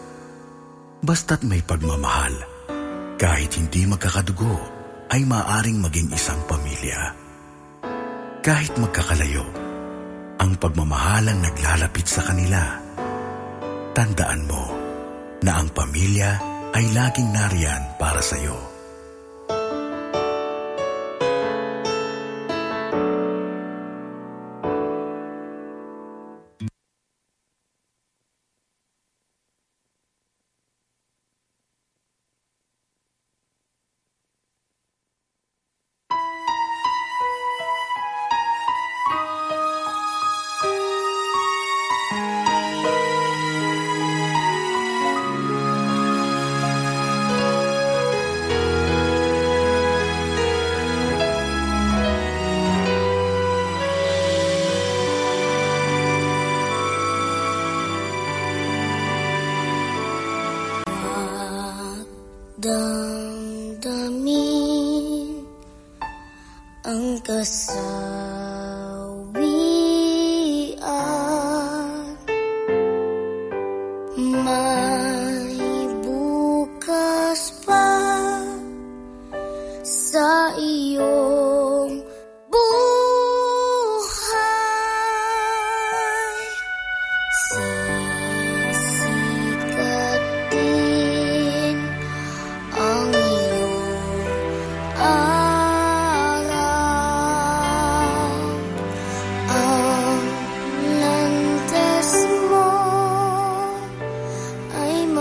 Basta't 1.03 1.43
may 1.43 1.65
pagmamahal, 1.67 2.37
kahit 3.19 3.51
hindi 3.59 3.91
magkakadugo, 3.91 4.55
ay 5.11 5.27
maaring 5.27 5.83
maging 5.83 6.15
isang 6.15 6.39
pamilya. 6.47 7.11
Kahit 8.41 8.79
magkakalayo, 8.79 9.43
ang 10.39 10.55
pagmamahal 10.57 11.27
ang 11.27 11.43
naglalapit 11.43 12.07
sa 12.07 12.23
kanila. 12.31 12.79
Tandaan 13.91 14.47
mo 14.47 14.65
na 15.43 15.59
ang 15.59 15.69
pamilya 15.75 16.39
ay 16.71 16.85
laging 16.95 17.35
nariyan 17.35 17.99
para 17.99 18.23
sa 18.23 18.39
iyo. 18.39 18.70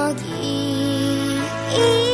Ay 0.09 0.15
mag-iilaw 0.15 2.08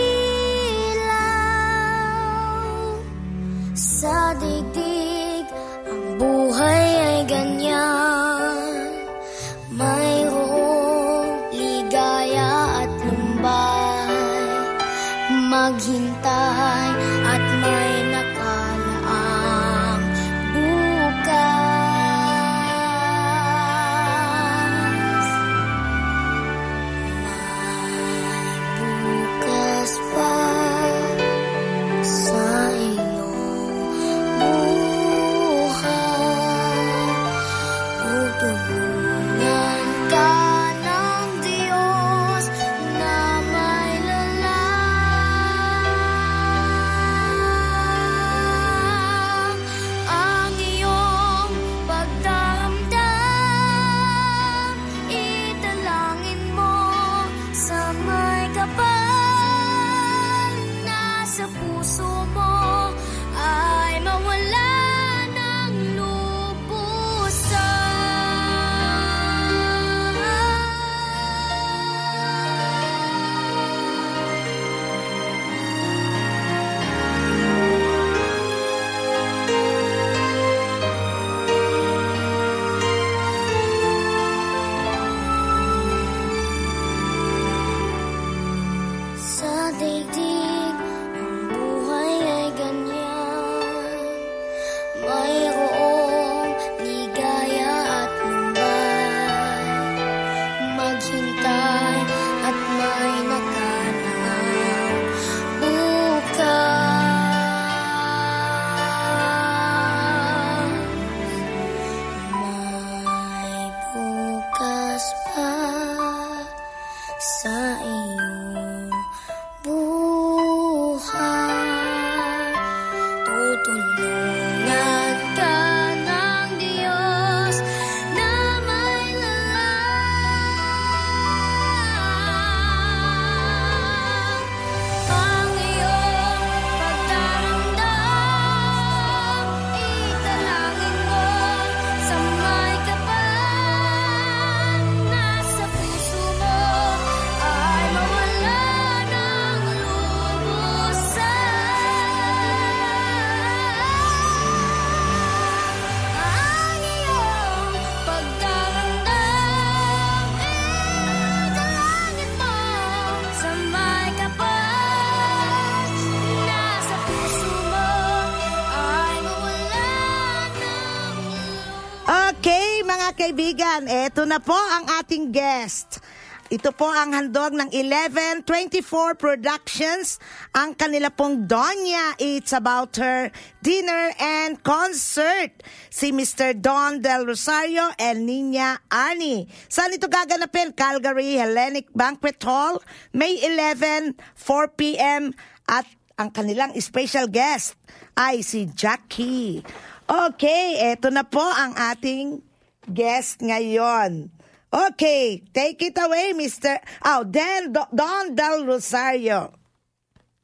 kaibigan, 173.35 173.83
eto 173.91 174.23
na 174.23 174.39
po 174.39 174.55
ang 174.55 174.87
ating 175.03 175.27
guest. 175.27 175.99
Ito 176.47 176.71
po 176.71 176.87
ang 176.87 177.11
handog 177.11 177.51
ng 177.51 177.67
1124 177.67 179.19
Productions. 179.19 180.23
Ang 180.55 180.71
kanila 180.71 181.11
pong 181.11 181.43
Donya, 181.43 182.15
it's 182.15 182.55
about 182.55 182.95
her 182.95 183.27
dinner 183.59 184.15
and 184.23 184.63
concert. 184.63 185.51
Si 185.91 186.15
Mr. 186.15 186.55
Don 186.55 187.03
Del 187.03 187.27
Rosario 187.27 187.91
and 187.99 188.23
Nina 188.23 188.79
Arnie. 188.87 189.51
Saan 189.67 189.91
ito 189.91 190.07
gaganapin? 190.07 190.71
Calgary 190.71 191.35
Hellenic 191.35 191.91
Banquet 191.91 192.39
Hall, 192.39 192.79
May 193.11 193.35
11, 193.43 194.15
4 194.39 194.79
p.m. 194.79 195.35
At 195.67 195.83
ang 196.15 196.31
kanilang 196.31 196.71
special 196.79 197.27
guest 197.27 197.75
ay 198.15 198.39
si 198.47 198.63
Jackie. 198.71 199.59
Okay, 200.05 200.93
eto 200.93 201.11
na 201.11 201.25
po 201.25 201.41
ang 201.41 201.75
ating 201.75 202.44
guest 202.91 203.41
ngayon. 203.41 204.29
Okay, 204.75 205.39
take 205.55 205.79
it 205.81 205.95
away, 205.95 206.35
Mr. 206.35 206.75
Oh, 207.05 207.23
Do- 207.23 207.87
Don 207.95 208.35
Del 208.35 208.67
Rosario. 208.67 209.55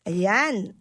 Ayan. 0.07 0.73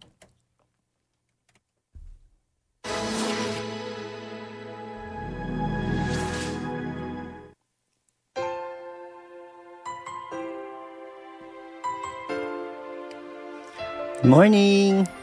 Morning! 14.23 15.20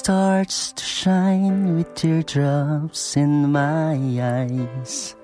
Starts 0.00 0.72
to 0.72 0.82
shine 0.82 1.76
with 1.76 1.94
teardrops 1.94 3.18
in 3.18 3.52
my 3.52 4.00
eyes. 4.16 5.14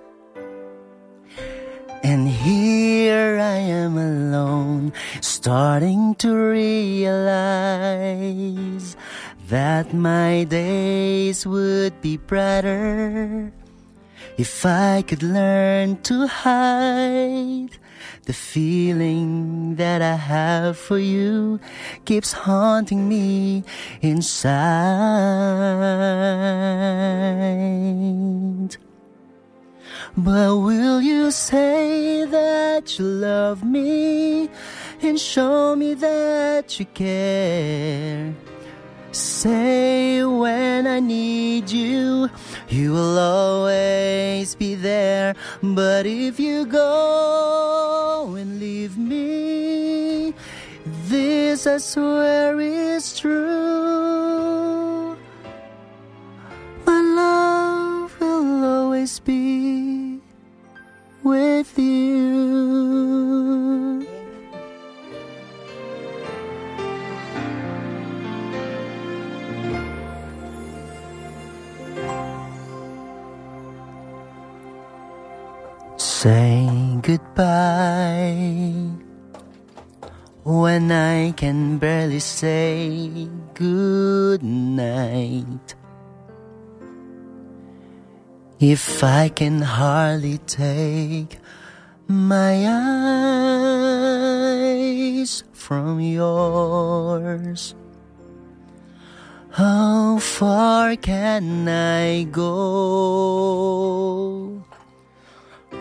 And 2.04 2.28
here 2.28 3.38
I 3.40 3.56
am 3.56 3.96
alone, 3.96 4.92
starting 5.22 6.14
to 6.16 6.28
realize 6.36 7.08
that 9.48 9.94
my 9.94 10.44
days 10.44 11.46
would 11.46 11.98
be 12.02 12.18
brighter 12.18 13.50
if 14.36 14.66
I 14.66 15.00
could 15.08 15.22
learn 15.22 16.02
to 16.02 16.26
hide 16.26 17.78
the 18.24 18.32
feeling 18.32 19.76
that 19.76 20.02
I 20.02 20.16
have 20.16 20.76
for 20.76 20.98
you 20.98 21.60
keeps 22.04 22.32
haunting 22.32 23.08
me 23.08 23.64
inside. 24.02 24.56
But 30.16 30.56
will 30.56 31.00
you 31.02 31.30
say 31.30 32.24
that 32.24 32.98
you 32.98 33.04
love 33.04 33.62
me 33.62 34.48
and 35.02 35.20
show 35.20 35.76
me 35.76 35.94
that 35.94 36.80
you 36.80 36.86
care? 36.86 38.34
Say 39.16 40.22
when 40.26 40.86
I 40.86 41.00
need 41.00 41.70
you, 41.70 42.28
you 42.68 42.92
will 42.92 43.18
always 43.18 44.54
be 44.54 44.74
there. 44.74 45.34
But 45.62 46.04
if 46.04 46.38
you 46.38 46.66
go 46.66 48.34
and 48.36 48.60
leave 48.60 48.98
me, 48.98 50.34
this 51.08 51.66
I 51.66 51.78
swear 51.78 52.60
is 52.60 53.18
true. 53.18 55.16
My 56.84 57.00
love 57.00 58.20
will 58.20 58.64
always 58.64 59.18
be 59.20 60.20
with 61.22 61.78
you. 61.78 63.45
Say 76.26 76.66
goodbye 77.02 78.34
when 80.42 80.90
I 80.90 81.30
can 81.30 81.78
barely 81.78 82.18
say 82.18 83.28
good 83.54 84.42
night. 84.42 85.76
If 88.58 89.04
I 89.04 89.28
can 89.28 89.62
hardly 89.62 90.38
take 90.38 91.38
my 92.08 92.66
eyes 95.22 95.44
from 95.52 96.00
yours, 96.00 97.76
how 99.52 100.18
far 100.18 100.96
can 100.96 101.68
I 101.68 102.24
go? 102.24 103.76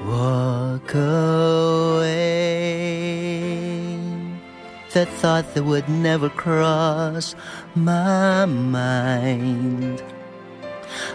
Walk 0.06 0.94
away. 0.94 2.06
The 4.94 5.08
thought 5.08 5.56
that 5.56 5.64
would 5.64 5.90
never 5.90 6.30
cross 6.30 7.36
my 7.74 8.46
mind. 8.46 10.04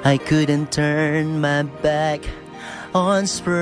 I 0.05 0.19
couldn't 0.19 0.73
turn 0.73 1.41
my 1.41 1.63
back 1.63 2.29
on 2.93 3.29
spring 3.29 3.55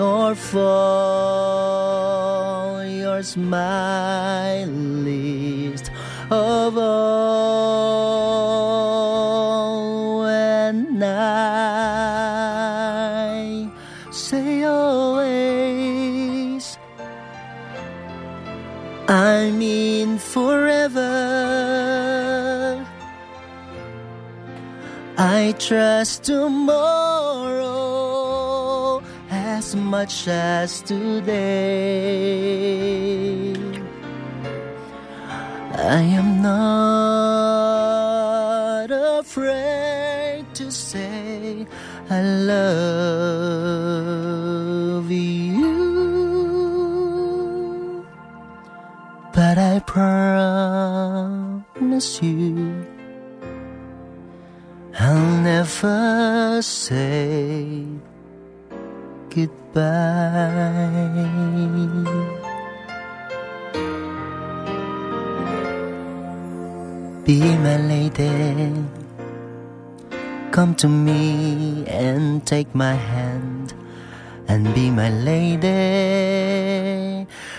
or 0.00 0.34
fall. 0.34 1.52
Your 2.82 3.22
smile 3.22 4.68
least 4.68 5.90
of 6.30 6.78
all 6.78 8.15
I 19.08 19.52
mean 19.52 20.18
forever. 20.18 21.04
I 25.16 25.54
trust 25.58 26.24
tomorrow 26.24 27.66
as 29.30 29.76
much 29.76 30.26
as 30.26 30.82
today. 30.82 31.36
I 35.72 36.00
am 36.02 36.42
not 36.42 37.60
afraid 38.90 40.52
to 40.54 40.72
say 40.72 41.64
I 42.10 42.22
love 42.22 43.45
I 49.76 49.80
promise 51.60 52.10
you. 52.22 52.86
I'll 54.98 55.42
never 55.42 56.62
say 56.62 57.84
goodbye. 59.28 59.82
Be 67.26 67.40
my 67.66 67.76
lady, 67.76 68.72
come 70.52 70.74
to 70.76 70.88
me 70.88 71.84
and 71.86 72.46
take 72.46 72.74
my 72.74 72.94
hand 72.94 73.74
and 74.48 74.74
be 74.74 74.90
my 74.90 75.10
lady. 75.10 75.76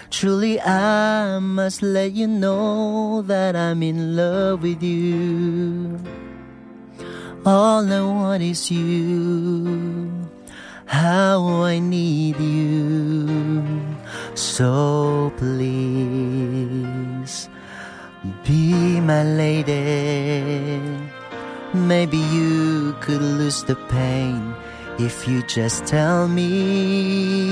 Truly, 0.09 0.59
I 0.61 1.39
must 1.39 1.81
let 1.81 2.13
you 2.13 2.27
know 2.27 3.21
that 3.23 3.55
I'm 3.55 3.83
in 3.83 4.15
love 4.15 4.63
with 4.63 4.81
you. 4.81 5.99
All 7.45 7.91
I 7.91 8.01
want 8.01 8.43
is 8.43 8.71
you. 8.71 10.09
How 10.85 11.63
I 11.63 11.79
need 11.79 12.39
you. 12.39 13.97
So 14.33 15.31
please 15.37 17.49
be 18.45 19.01
my 19.01 19.23
lady. 19.23 20.81
Maybe 21.73 22.17
you 22.17 22.95
could 23.01 23.21
lose 23.21 23.63
the 23.63 23.75
pain 23.87 24.46
if 24.99 25.27
you 25.27 25.41
just 25.43 25.85
tell 25.85 26.27
me. 26.27 27.47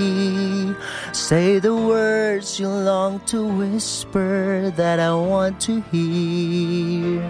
Say 1.13 1.59
the 1.59 1.75
words 1.75 2.59
you 2.59 2.67
long 2.67 3.19
to 3.27 3.45
whisper 3.45 4.71
that 4.75 4.99
I 4.99 5.13
want 5.13 5.61
to 5.61 5.81
hear. 5.91 7.21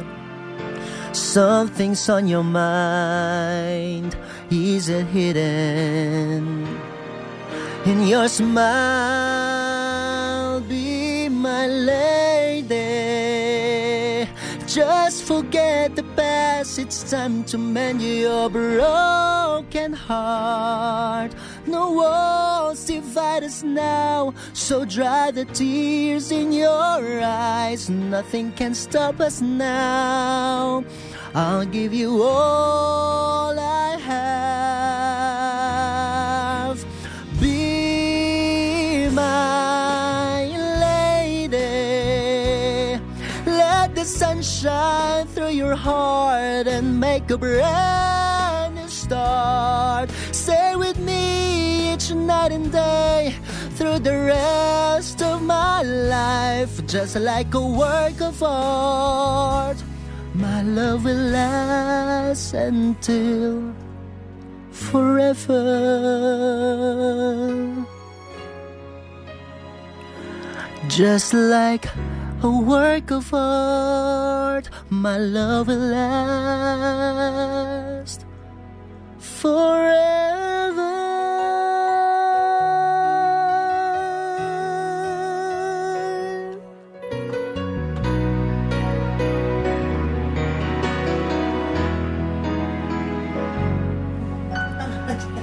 Something's 1.14 2.10
on 2.10 2.28
your 2.28 2.44
mind, 2.44 4.18
is 4.50 4.90
it 4.90 5.06
hidden? 5.08 6.68
In 7.86 8.08
your 8.08 8.28
smile, 8.28 9.65
Just 14.76 15.24
forget 15.24 15.96
the 15.96 16.04
past, 16.18 16.78
it's 16.80 17.10
time 17.10 17.46
to 17.46 17.58
mend 17.58 18.02
your 18.02 18.50
broken 18.50 19.94
heart. 19.94 21.32
No 21.66 21.92
walls 21.92 22.84
divide 22.84 23.44
us 23.46 23.64
now, 23.64 24.34
so 24.52 24.84
dry 24.84 25.32
the 25.32 25.46
tears 25.46 26.30
in 26.30 26.52
your 26.52 27.22
eyes. 27.24 27.90
Nothing 27.90 28.52
can 28.52 28.76
stop 28.76 29.22
us 29.22 29.40
now. 29.40 30.84
I'll 31.34 31.66
give 31.66 31.94
you 31.94 32.22
all 32.22 33.58
I 33.58 33.96
have. 33.96 35.05
Shine 44.46 45.26
through 45.26 45.50
your 45.50 45.76
heart 45.76 46.68
and 46.68 47.00
make 47.00 47.32
a 47.32 47.38
brand 47.38 48.76
new 48.76 48.88
start. 48.88 50.12
Stay 50.32 50.76
with 50.76 51.00
me 51.00 51.94
each 51.94 52.12
night 52.14 52.52
and 52.52 52.72
day 52.72 53.34
through 53.72 54.00
the 54.00 54.16
rest 54.36 55.22
of 55.24 55.42
my 55.42 55.82
life, 55.82 56.86
just 56.86 57.16
like 57.16 57.54
a 57.56 57.66
work 57.66 58.22
of 58.22 58.44
art. 58.44 59.78
My 60.36 60.62
love 60.62 61.06
will 61.06 61.26
last 61.40 62.54
until 62.54 63.74
forever. 64.70 65.56
Just 70.88 71.34
like 71.34 71.88
a 72.44 72.50
work 72.50 73.12
of 73.12 73.34
art, 73.34 74.70
my 74.90 75.18
love 75.18 75.68
will 75.68 75.78
last 75.78 77.16
forever. 79.20 79.76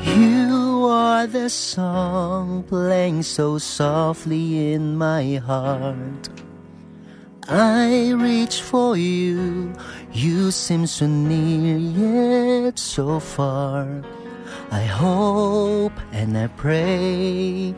You 0.04 0.86
are 0.88 1.26
the 1.26 1.48
song 1.48 2.64
playing 2.64 3.22
so 3.22 3.58
softly 3.58 4.72
in 4.72 4.96
my 4.96 5.36
heart. 5.36 6.31
I 7.54 8.12
reach 8.12 8.62
for 8.62 8.96
you, 8.96 9.74
you 10.10 10.50
seem 10.50 10.86
so 10.86 11.06
near 11.06 11.76
yet 11.76 12.78
so 12.78 13.20
far. 13.20 14.02
I 14.70 14.84
hope 14.84 15.92
and 16.12 16.38
I 16.38 16.46
pray 16.46 17.74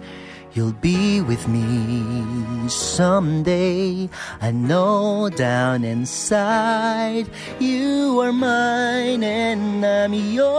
you'll 0.52 0.74
be 0.74 1.20
with 1.22 1.48
me 1.48 2.68
someday. 2.68 4.08
I 4.40 4.52
know 4.52 5.28
down 5.28 5.82
inside 5.82 7.28
you 7.58 8.20
are 8.20 8.32
mine 8.32 9.24
and 9.24 9.84
I'm 9.84 10.14
your 10.14 10.54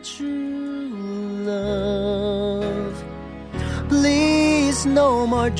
true 0.00 0.90
love. 1.44 3.04
Please, 3.88 4.84
no 4.84 5.28
more 5.28 5.50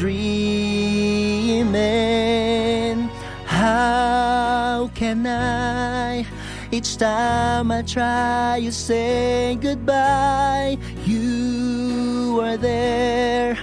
How 3.47 4.91
can 4.95 5.27
I? 5.27 6.27
Each 6.71 6.97
time 6.97 7.71
I 7.71 7.83
try, 7.83 8.59
you 8.59 8.71
say 8.71 9.57
goodbye. 9.61 10.77
You 11.05 12.41
are 12.43 12.57
there. 12.57 13.59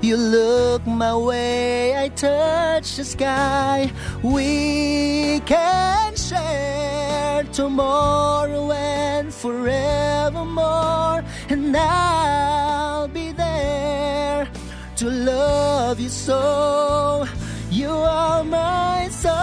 You 0.00 0.16
look 0.16 0.86
my 0.86 1.16
way, 1.16 1.96
I 1.96 2.08
touch 2.08 2.96
the 2.96 3.04
sky. 3.04 3.90
We 4.22 5.40
can 5.46 6.16
share 6.16 7.44
tomorrow 7.52 8.72
and 8.72 9.32
forevermore. 9.32 11.22
And 11.48 11.76
I'll 11.76 13.08
be 13.08 13.32
there 13.32 14.48
to 14.96 15.10
love 15.10 16.00
you 16.00 16.08
so. 16.08 17.26
You 17.74 17.90
are 17.90 18.46
my 18.46 19.10
song. 19.10 19.34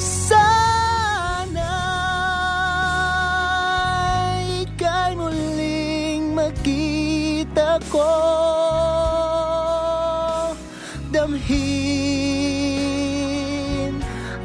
Sana 0.00 1.76
ika'y 4.64 5.20
muling 5.20 6.32
makita 6.32 7.76
ko 7.92 8.08
Damhin 11.12 11.60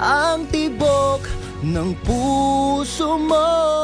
ang 0.04 0.52
tibok 0.52 1.24
ng 1.64 1.96
puso 2.04 3.16
mo 3.16 3.75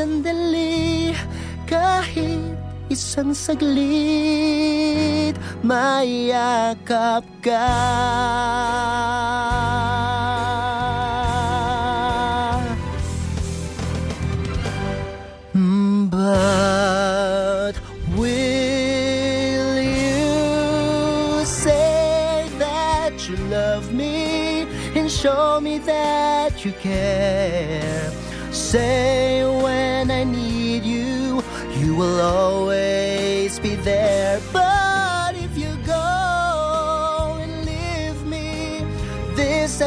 sandali, 0.00 1.12
kahit 1.68 2.56
isang 2.88 3.36
saglit, 3.36 3.76
mayakap 5.60 7.20
ka. 7.44 7.68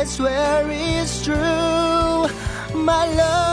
I 0.03 0.05
swear 0.05 0.69
it's 0.69 1.23
true. 1.23 1.33
My 2.75 3.07
love 3.15 3.52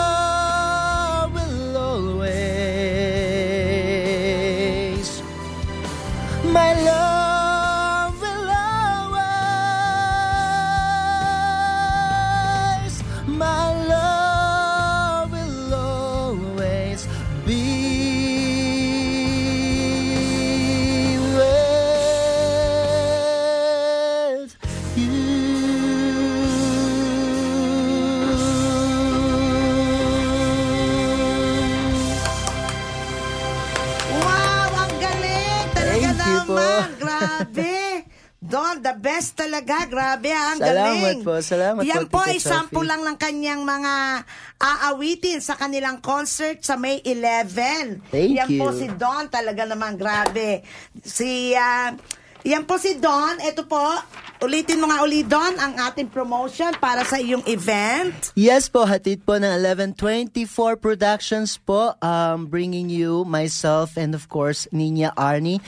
talaga. 39.60 39.88
Grabe 39.88 40.28
ha, 40.32 40.44
ang 40.56 40.60
Salamat 40.60 40.96
galing. 40.96 41.20
po, 41.24 41.34
salamat 41.40 41.80
Yan 41.84 42.04
po, 42.08 42.18
po, 42.18 42.20
ay 42.24 42.38
sample 42.40 42.86
lang 42.86 43.02
ng 43.04 43.16
kanyang 43.20 43.62
mga 43.64 43.92
aawitin 44.60 45.38
sa 45.40 45.54
kanilang 45.56 46.00
concert 46.00 46.60
sa 46.64 46.76
May 46.76 47.00
11. 47.04 48.08
Thank 48.08 48.30
yan 48.36 48.48
po 48.56 48.72
you. 48.72 48.78
si 48.80 48.86
Don, 48.96 49.28
talaga 49.28 49.64
naman 49.68 49.96
grabe. 49.96 50.64
Si, 51.04 51.52
ah, 51.56 51.92
yan 52.40 52.64
po 52.64 52.80
si 52.80 52.96
Don. 52.96 53.36
Ito 53.40 53.68
po, 53.68 53.84
ulitin 54.40 54.80
mo 54.80 54.88
nga 54.88 55.04
uli 55.04 55.20
Don 55.24 55.56
ang 55.60 55.76
ating 55.76 56.08
promotion 56.08 56.72
para 56.80 57.04
sa 57.04 57.20
iyong 57.20 57.44
event. 57.48 58.32
Yes 58.32 58.72
po, 58.72 58.88
hatid 58.88 59.24
po 59.24 59.36
ng 59.36 59.52
1124 59.60 60.80
Productions 60.80 61.60
po, 61.60 61.92
um, 62.00 62.48
bringing 62.48 62.88
you, 62.88 63.28
myself, 63.28 64.00
and 64.00 64.16
of 64.16 64.32
course, 64.32 64.64
Nina 64.72 65.12
Arnie. 65.16 65.60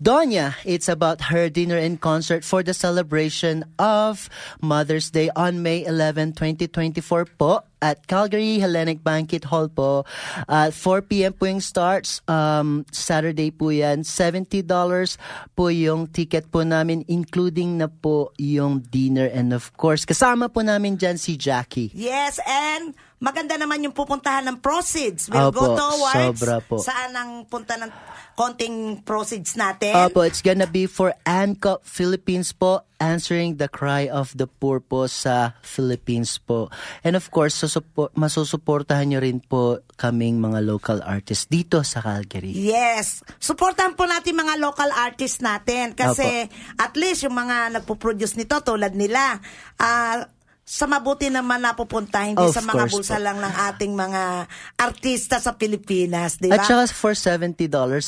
Donya, 0.00 0.56
it's 0.64 0.88
about 0.88 1.28
her 1.28 1.52
dinner 1.52 1.76
and 1.76 2.00
concert 2.00 2.40
for 2.40 2.64
the 2.64 2.72
celebration 2.72 3.68
of 3.76 4.32
Mother's 4.64 5.12
Day 5.12 5.28
on 5.36 5.60
May 5.60 5.84
11, 5.84 6.32
2024 6.40 7.28
po 7.36 7.60
at 7.84 8.08
Calgary 8.08 8.56
Hellenic 8.56 9.04
Banquet 9.04 9.44
Hall 9.44 9.68
po. 9.68 10.08
At 10.48 10.72
4 10.72 11.04
p.m. 11.04 11.36
po 11.36 11.52
yung 11.52 11.60
starts. 11.60 12.24
Um, 12.24 12.88
Saturday 12.88 13.52
po 13.52 13.68
yan. 13.68 14.00
$70 14.00 14.64
po 15.52 15.68
yung 15.68 16.08
ticket 16.08 16.48
po 16.48 16.64
namin 16.64 17.04
including 17.04 17.76
na 17.76 17.92
po 17.92 18.32
yung 18.40 18.80
dinner 18.80 19.28
and 19.28 19.52
of 19.52 19.68
course 19.76 20.08
kasama 20.08 20.48
po 20.48 20.64
namin 20.64 20.96
dyan 20.96 21.20
si 21.20 21.36
Jackie. 21.36 21.92
Yes, 21.92 22.40
and 22.48 22.96
maganda 23.20 23.60
naman 23.60 23.84
yung 23.84 23.92
pupuntahan 23.92 24.48
ng 24.48 24.64
proceeds. 24.64 25.28
We'll 25.28 25.52
Opo, 25.52 25.60
go 25.60 25.64
towards 25.76 26.40
sobra 26.40 26.56
po. 26.64 26.80
saan 26.80 27.12
ang 27.12 27.44
punta 27.44 27.76
ng 27.76 27.92
konting 28.32 29.04
proceeds 29.04 29.60
natin. 29.60 29.92
Opo, 29.92 30.24
it's 30.24 30.40
gonna 30.40 30.64
be 30.64 30.88
for 30.88 31.12
ANCOP 31.28 31.84
Philippines 31.84 32.56
po, 32.56 32.80
answering 32.96 33.60
the 33.60 33.68
cry 33.68 34.08
of 34.08 34.32
the 34.40 34.48
poor 34.48 34.80
po 34.80 35.04
sa 35.04 35.52
Philippines 35.60 36.40
po. 36.40 36.72
And 37.04 37.12
of 37.12 37.28
course, 37.28 37.60
susupo- 37.60 38.08
masusuportahan 38.16 39.12
nyo 39.12 39.20
rin 39.20 39.44
po 39.44 39.84
kaming 40.00 40.40
mga 40.40 40.64
local 40.64 41.04
artists 41.04 41.44
dito 41.44 41.84
sa 41.84 42.00
Calgary. 42.00 42.56
Yes. 42.56 43.20
Supportan 43.36 44.00
po 44.00 44.08
natin 44.08 44.40
mga 44.40 44.56
local 44.56 44.88
artists 44.96 45.44
natin 45.44 45.92
kasi 45.92 46.48
at 46.80 46.96
least 46.96 47.28
yung 47.28 47.36
mga 47.36 47.76
nagpo-produce 47.76 48.40
nito 48.40 48.56
tulad 48.64 48.96
nila, 48.96 49.36
ah, 49.76 50.24
sa 50.70 50.86
mabuti 50.86 51.26
naman 51.34 51.66
napupunta, 51.66 52.22
hindi 52.22 52.46
Of 52.46 52.54
sa 52.54 52.62
mga 52.62 52.86
bulsa 52.94 53.18
po. 53.18 53.26
lang 53.26 53.42
ng 53.42 53.54
ating 53.74 53.90
mga 53.90 54.46
artista 54.78 55.42
sa 55.42 55.58
Pilipinas, 55.58 56.38
di 56.38 56.46
ba? 56.46 56.62
At 56.62 56.70
saka 56.70 56.86
for 56.94 57.18
$70 57.18 57.58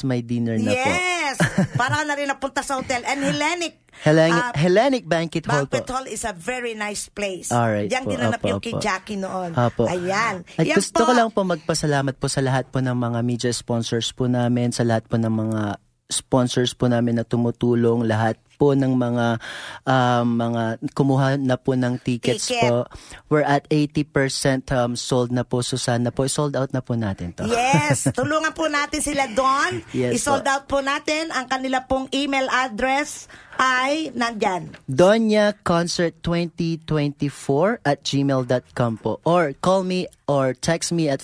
may 0.06 0.22
dinner 0.22 0.54
na 0.62 0.70
po. 0.70 0.78
Yes! 0.78 1.36
Para 1.80 2.06
na 2.06 2.14
rin 2.14 2.30
napunta 2.30 2.62
sa 2.62 2.78
hotel. 2.78 3.02
And 3.02 3.18
Hellenic, 3.18 3.82
Hellenic, 4.06 4.38
ah, 4.38 4.54
Hellenic 4.54 5.04
Banquet 5.10 5.42
Hall 5.50 5.66
po. 5.66 5.74
Banquet 5.74 5.90
Hall 5.90 6.06
is 6.06 6.22
a 6.22 6.30
very 6.30 6.78
nice 6.78 7.10
place. 7.10 7.50
Alright 7.50 7.90
Diyan 7.90 8.06
po, 8.06 8.14
ginanap 8.14 8.40
yung 8.46 8.62
kay. 8.62 8.78
Jackie 8.78 9.18
noon. 9.18 9.58
Apo. 9.58 9.90
Ayan. 9.90 10.46
At 10.54 10.62
Yan 10.62 10.78
gusto 10.78 11.02
po. 11.02 11.10
ko 11.10 11.12
lang 11.18 11.34
po 11.34 11.42
magpasalamat 11.42 12.14
po 12.14 12.30
sa 12.30 12.46
lahat 12.46 12.70
po 12.70 12.78
ng 12.78 12.94
mga 12.94 13.26
media 13.26 13.50
sponsors 13.50 14.14
po 14.14 14.30
namin, 14.30 14.70
sa 14.70 14.86
lahat 14.86 15.10
po 15.10 15.18
ng 15.18 15.34
mga 15.34 15.82
sponsors 16.12 16.78
po 16.78 16.86
namin 16.86 17.18
na 17.18 17.26
tumutulong, 17.26 18.06
lahat 18.06 18.38
po 18.62 18.78
ng 18.78 18.94
mga 18.94 19.42
um, 19.82 20.38
mga 20.38 20.62
kumuha 20.94 21.34
na 21.34 21.58
po 21.58 21.74
ng 21.74 21.98
tickets 21.98 22.46
Ticket. 22.46 22.70
po. 22.70 22.86
We're 23.26 23.42
at 23.42 23.66
80% 23.66 24.70
um, 24.70 24.94
sold 24.94 25.34
na 25.34 25.42
po. 25.42 25.66
So 25.66 25.74
sana 25.74 26.14
po, 26.14 26.30
sold 26.30 26.54
out 26.54 26.70
na 26.70 26.78
po 26.78 26.94
natin 26.94 27.34
to. 27.34 27.50
Yes, 27.50 28.06
tulungan 28.14 28.54
po 28.54 28.70
natin 28.70 29.02
sila 29.02 29.26
doon. 29.34 29.82
Yes, 29.90 30.22
I-sold 30.22 30.46
po. 30.46 30.54
out 30.54 30.64
po 30.70 30.78
natin. 30.78 31.34
Ang 31.34 31.50
kanila 31.50 31.82
pong 31.90 32.06
email 32.14 32.46
address 32.54 33.26
ay 33.58 34.14
nandyan. 34.16 34.72
Donya 34.88 35.52
Concert 35.66 36.16
2024 36.24 37.84
at 37.84 38.00
gmail.com 38.06 38.92
po. 39.00 39.20
Or 39.26 39.52
call 39.60 39.84
me 39.84 40.06
or 40.28 40.54
text 40.56 40.92
me 40.92 41.08
at 41.12 41.20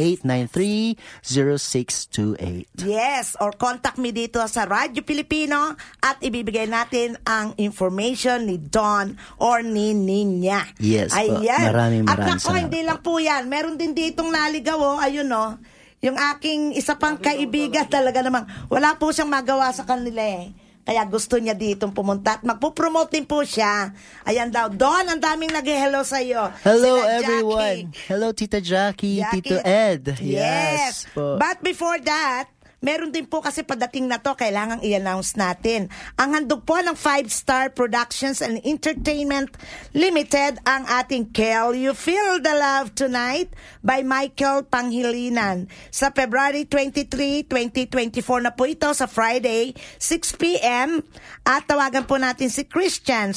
587-893-0628. 0.00 2.86
Yes, 2.86 3.36
or 3.36 3.52
contact 3.52 4.00
me 4.00 4.14
dito 4.14 4.40
sa 4.48 4.64
Radyo 4.64 5.04
Pilipino 5.04 5.76
at 6.00 6.19
ibibigay 6.20 6.68
natin 6.68 7.16
ang 7.24 7.56
information 7.56 8.44
ni 8.46 8.60
Don 8.60 9.16
or 9.40 9.64
ni 9.64 9.96
Ninya. 9.96 10.68
Yes 10.76 11.12
po. 11.12 11.40
Ayan. 11.40 11.66
Maraming 11.72 12.04
At 12.06 12.16
maraming 12.20 12.36
nako, 12.36 12.48
salamat 12.48 12.62
hindi 12.62 12.80
lang 12.84 13.00
po 13.00 13.12
yan. 13.18 13.42
Meron 13.48 13.76
din 13.80 13.92
ditong 13.96 14.30
naligaw, 14.30 14.78
oh. 14.78 14.96
Ayun, 15.00 15.28
oh. 15.32 15.56
Yung 16.00 16.16
aking 16.16 16.72
isa 16.76 16.96
pang 16.96 17.20
kaibigan 17.20 17.84
talaga 17.84 18.24
namang 18.24 18.48
wala 18.72 18.96
po 18.96 19.12
siyang 19.12 19.28
magawa 19.28 19.68
sa 19.68 19.84
kanila 19.84 20.24
eh. 20.24 20.48
Kaya 20.80 21.04
gusto 21.04 21.36
niya 21.36 21.52
ditong 21.52 21.92
pumunta 21.92 22.40
at 22.40 22.42
magpo-promote 22.42 23.12
din 23.12 23.28
po 23.28 23.44
siya. 23.44 23.92
Ayan 24.24 24.48
daw. 24.48 24.72
Don, 24.72 25.04
ang 25.04 25.20
daming 25.20 25.52
nag-hello 25.52 26.00
sa 26.02 26.24
iyo. 26.24 26.48
Hello 26.64 27.04
everyone. 27.04 27.92
Hello 28.08 28.32
Tita 28.32 28.64
Jackie, 28.64 29.20
Tito 29.28 29.60
Ed. 29.60 30.16
Yes. 30.24 31.04
po. 31.12 31.36
But 31.36 31.60
before 31.60 32.00
that, 32.00 32.48
meron 32.80 33.12
din 33.12 33.28
po 33.28 33.44
kasi 33.44 33.62
padating 33.62 34.08
na 34.08 34.18
to, 34.18 34.32
kailangang 34.36 34.80
i-announce 34.80 35.36
natin. 35.36 35.92
Ang 36.16 36.32
handog 36.36 36.64
po 36.64 36.80
ng 36.80 36.96
5 36.96 37.28
Star 37.28 37.68
Productions 37.72 38.40
and 38.40 38.60
Entertainment 38.64 39.52
Limited 39.92 40.58
ang 40.64 40.88
ating 40.88 41.28
Kel 41.30 41.76
You 41.76 41.92
Feel 41.92 42.40
the 42.40 42.56
Love 42.56 42.96
Tonight 42.96 43.52
by 43.84 44.00
Michael 44.00 44.64
Panghilinan. 44.64 45.68
Sa 45.92 46.08
February 46.10 46.64
23, 46.64 47.44
2024 47.46 48.48
na 48.48 48.52
po 48.56 48.64
ito 48.64 48.88
sa 48.96 49.04
Friday, 49.04 49.76
6 50.00 50.40
p.m. 50.40 51.04
At 51.44 51.68
tawagan 51.68 52.08
po 52.08 52.16
natin 52.16 52.48
si 52.48 52.64
Christian 52.64 53.36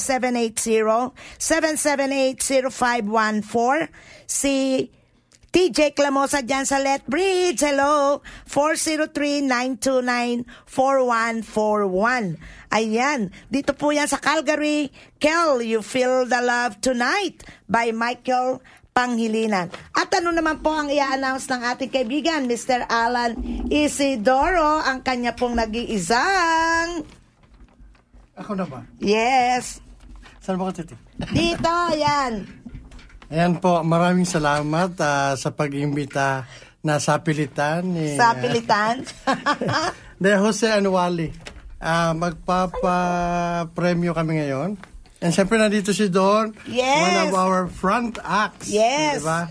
780-778-0514 1.44 3.92
si 4.24 4.88
TJ 5.54 5.94
Clamosa 5.94 6.42
dyan 6.42 6.66
sa 6.66 6.82
Let 6.82 7.06
Bridge. 7.06 7.62
Hello. 7.62 8.26
403-929-4141. 10.66 12.42
Ayan. 12.74 13.30
Dito 13.54 13.78
po 13.78 13.94
yan 13.94 14.10
sa 14.10 14.18
Calgary. 14.18 14.90
Kel, 15.22 15.62
You 15.62 15.86
Feel 15.86 16.26
the 16.26 16.42
Love 16.42 16.82
Tonight 16.82 17.46
by 17.70 17.94
Michael 17.94 18.66
Panghilinan. 18.98 19.70
At 19.94 20.10
ano 20.18 20.34
naman 20.34 20.66
po 20.66 20.74
ang 20.74 20.90
i-announce 20.90 21.46
ng 21.54 21.62
ating 21.62 21.94
kaibigan, 21.94 22.50
Mr. 22.50 22.90
Alan 22.90 23.38
Isidoro, 23.70 24.82
ang 24.82 25.06
kanya 25.06 25.38
pong 25.38 25.54
nag-iisang... 25.54 27.06
Ako 28.42 28.58
na 28.58 28.66
ba? 28.66 28.82
Yes. 28.98 29.78
Saan 30.42 30.58
ba 30.58 30.74
ka, 30.74 30.82
Titi? 30.82 30.98
Dito, 31.30 31.70
ayan. 31.70 32.63
Ayan 33.34 33.58
po, 33.58 33.82
maraming 33.82 34.30
salamat 34.30 34.94
ah, 35.02 35.34
sa 35.34 35.50
pag-imbita 35.50 36.46
na 36.86 37.02
sa 37.02 37.18
pilitan 37.18 37.82
ni 37.82 38.14
Sa 38.14 38.38
pilitan. 38.38 39.02
de 40.22 40.38
Jose 40.38 40.70
Anuali. 40.70 41.34
Ah, 41.82 42.14
magpapa-premyo 42.14 44.14
kami 44.14 44.38
ngayon. 44.38 44.78
And 45.18 45.34
siyempre 45.34 45.58
nandito 45.58 45.98
si 45.98 46.14
Don, 46.14 46.54
Yes. 46.70 47.02
one 47.02 47.18
of 47.26 47.34
our 47.34 47.62
front 47.74 48.22
acts. 48.22 48.70
Yes. 48.70 49.26
Diba? 49.26 49.50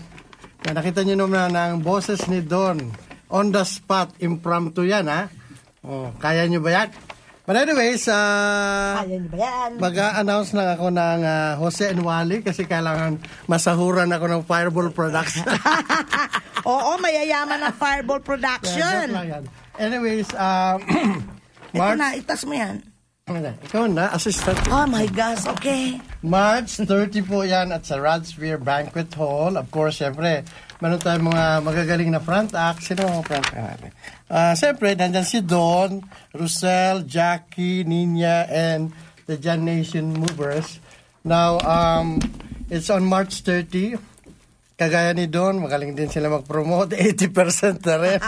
Na 0.63 0.79
nakita 0.79 1.03
niyo 1.03 1.19
naman 1.19 1.51
na 1.51 1.75
ang 1.75 1.83
boses 1.83 2.23
ni 2.31 2.39
Don. 2.39 2.79
On 3.27 3.51
the 3.51 3.67
spot, 3.67 4.15
impromptu 4.23 4.87
yan 4.87 5.11
ha. 5.11 5.27
Oh, 5.83 6.07
kaya 6.23 6.47
niyo 6.47 6.63
ba 6.63 6.71
yan? 6.71 6.87
But 7.43 7.59
anyways, 7.59 8.07
ah... 8.07 9.03
Ayan 9.03 9.27
ba 9.27 9.35
yan? 9.35 9.75
Mag-a-announce 9.75 10.55
lang 10.55 10.79
ako 10.79 10.87
ng 10.95 11.19
ah, 11.27 11.59
Jose 11.59 11.91
Enwali 11.91 12.39
kasi 12.39 12.63
kailangan 12.63 13.19
masahuran 13.51 14.07
ako 14.15 14.25
ng 14.31 14.41
Fireball 14.47 14.95
Production. 14.95 15.43
Oo, 16.71 16.95
mayayaman 17.03 17.59
ang 17.59 17.75
Fireball 17.75 18.23
Yeah, 18.23 18.27
Production. 18.31 19.05
yan. 19.11 19.43
Anyways, 19.75 20.31
um, 20.39 20.79
Ito 21.75 21.81
March, 21.83 21.99
na, 21.99 22.07
itas 22.15 22.41
mo 22.47 22.53
yan. 22.55 22.79
ikaw 23.67 23.91
na, 23.91 24.13
assistant. 24.15 24.59
Oh 24.71 24.87
my 24.87 25.03
gosh, 25.11 25.43
okay. 25.43 25.99
March 26.23 26.79
30 26.79 26.87
po 27.27 27.43
yan 27.43 27.75
at 27.75 27.83
sa 27.83 27.99
Radsphere 27.99 28.59
Banquet 28.59 29.11
Hall. 29.19 29.59
Of 29.59 29.67
course, 29.67 29.99
siyempre, 29.99 30.47
meron 30.83 30.99
tayong 30.99 31.31
mga 31.31 31.45
magagaling 31.63 32.11
na 32.11 32.19
front 32.19 32.51
act. 32.51 32.83
Sino 32.83 33.07
ang 33.07 33.23
front 33.23 33.47
act? 33.55 33.87
Ah, 34.27 34.51
siyempre, 34.51 34.91
nandyan 34.99 35.23
si 35.23 35.39
Don, 35.39 36.03
Rusel, 36.35 37.07
Jackie, 37.07 37.87
Nina, 37.87 38.43
and 38.51 38.91
the 39.23 39.39
Jan 39.39 39.63
Nation 39.63 40.11
Movers. 40.11 40.83
Now, 41.23 41.55
um, 41.63 42.19
it's 42.67 42.91
on 42.91 43.07
March 43.07 43.47
30. 43.47 43.95
Kagaya 44.75 45.15
ni 45.15 45.31
Don, 45.31 45.63
magaling 45.63 45.95
din 45.95 46.11
sila 46.11 46.27
mag-promote. 46.27 46.99
80% 47.15 47.79
na 47.87 47.95
rin. 48.03 48.19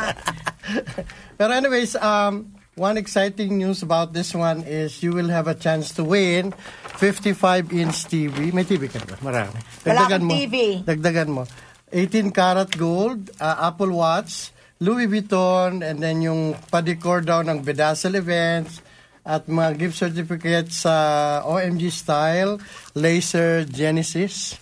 Pero 1.37 1.51
anyways, 1.51 1.99
um, 1.99 2.55
one 2.79 2.95
exciting 2.95 3.59
news 3.59 3.83
about 3.83 4.15
this 4.15 4.31
one 4.31 4.63
is 4.63 5.03
you 5.03 5.11
will 5.11 5.27
have 5.27 5.51
a 5.51 5.57
chance 5.59 5.91
to 5.91 6.07
win 6.07 6.55
55-inch 6.95 8.07
TV. 8.07 8.55
May 8.55 8.63
TV 8.63 8.87
ka 8.87 9.03
ba? 9.03 9.19
Marami. 9.19 9.59
Wala 9.83 10.07
akong 10.07 10.31
TV. 10.31 10.79
Dagdagan 10.87 11.35
mo. 11.35 11.43
18 11.91 12.31
karat 12.31 12.71
gold, 12.77 13.29
uh, 13.37 13.69
Apple 13.69 13.93
Watch, 13.93 14.51
Louis 14.79 15.07
Vuitton, 15.07 15.85
and 15.85 16.01
then 16.01 16.21
yung 16.21 16.55
pa-decor 16.69 17.21
daw 17.21 17.41
ng 17.45 17.63
Bedazzle 17.63 18.15
Events, 18.17 18.81
at 19.25 19.49
mga 19.49 19.81
gift 19.81 19.97
certificates 19.97 20.85
sa 20.85 21.41
OMG 21.49 21.89
Style, 21.89 22.61
Laser 22.93 23.65
Genesis, 23.65 24.61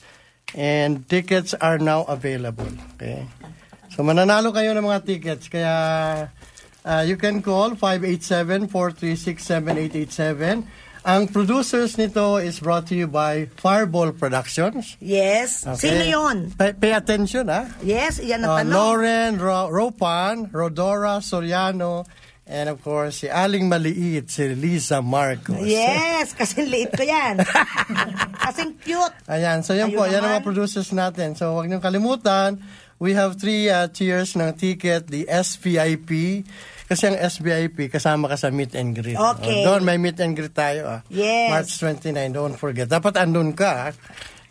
and 0.56 1.04
tickets 1.12 1.52
are 1.60 1.76
now 1.76 2.08
available. 2.08 2.72
Okay? 2.96 3.28
So 3.92 4.08
mananalo 4.08 4.56
kayo 4.56 4.72
ng 4.72 4.88
mga 4.88 5.04
tickets, 5.04 5.52
kaya 5.52 5.76
uh, 6.88 7.04
you 7.04 7.20
can 7.20 7.44
call 7.44 7.76
587-436-7887. 7.76 10.64
Ang 11.04 11.28
producers 11.28 12.00
nito 12.00 12.40
is 12.40 12.64
brought 12.64 12.88
to 12.88 12.96
you 12.96 13.12
by 13.12 13.52
Fireball 13.60 14.16
Productions. 14.16 14.96
Yes. 15.04 15.68
Okay. 15.68 15.92
Sino 15.92 16.04
yun? 16.08 16.38
Pay, 16.56 16.80
pay 16.80 16.96
attention, 16.96 17.52
ha? 17.52 17.68
Yes, 17.84 18.24
yan 18.24 18.40
Uh, 18.40 18.56
ang 18.56 18.56
tanong. 18.64 18.72
Lauren 18.72 19.32
Ro- 19.36 19.68
Ropan, 19.68 20.48
Rodora 20.48 21.20
Soriano, 21.20 22.08
and 22.48 22.72
of 22.72 22.80
course, 22.80 23.20
si 23.20 23.28
Aling 23.28 23.68
Maliit, 23.68 24.32
si 24.32 24.48
Lisa 24.56 25.04
Marcos. 25.04 25.60
Yes, 25.60 26.32
kasi 26.40 26.64
late 26.64 26.96
ko 26.96 27.04
yan. 27.04 27.44
Kasing 28.48 28.80
cute. 28.80 29.12
Ayan, 29.28 29.60
so 29.60 29.76
yan 29.76 29.92
Ayun 29.92 30.00
po, 30.00 30.08
yan 30.08 30.24
ang 30.24 30.32
naman. 30.32 30.40
mga 30.40 30.48
producers 30.48 30.88
natin. 30.96 31.36
So 31.36 31.52
huwag 31.52 31.68
niyong 31.68 31.84
kalimutan, 31.84 32.64
we 32.96 33.12
have 33.12 33.36
three 33.36 33.68
uh, 33.68 33.92
tiers 33.92 34.40
ng 34.40 34.56
ticket, 34.56 35.12
the 35.12 35.28
SVIP, 35.28 36.44
kasi 36.88 37.10
ang 37.10 37.18
SVIP, 37.18 37.88
kasama 37.90 38.28
ka 38.28 38.36
sa 38.36 38.52
meet 38.52 38.76
and 38.76 38.94
greet. 38.94 39.16
Okay. 39.18 39.64
O, 39.64 39.74
doon 39.74 39.82
may 39.88 39.98
meet 39.98 40.20
and 40.20 40.36
greet 40.36 40.54
tayo. 40.54 41.00
Ah. 41.00 41.02
Yes. 41.08 41.50
March 41.50 41.72
29, 41.80 42.14
don't 42.36 42.58
forget. 42.60 42.88
Dapat 42.92 43.18
andun 43.18 43.56
ka. 43.56 43.90
ah. 43.90 43.94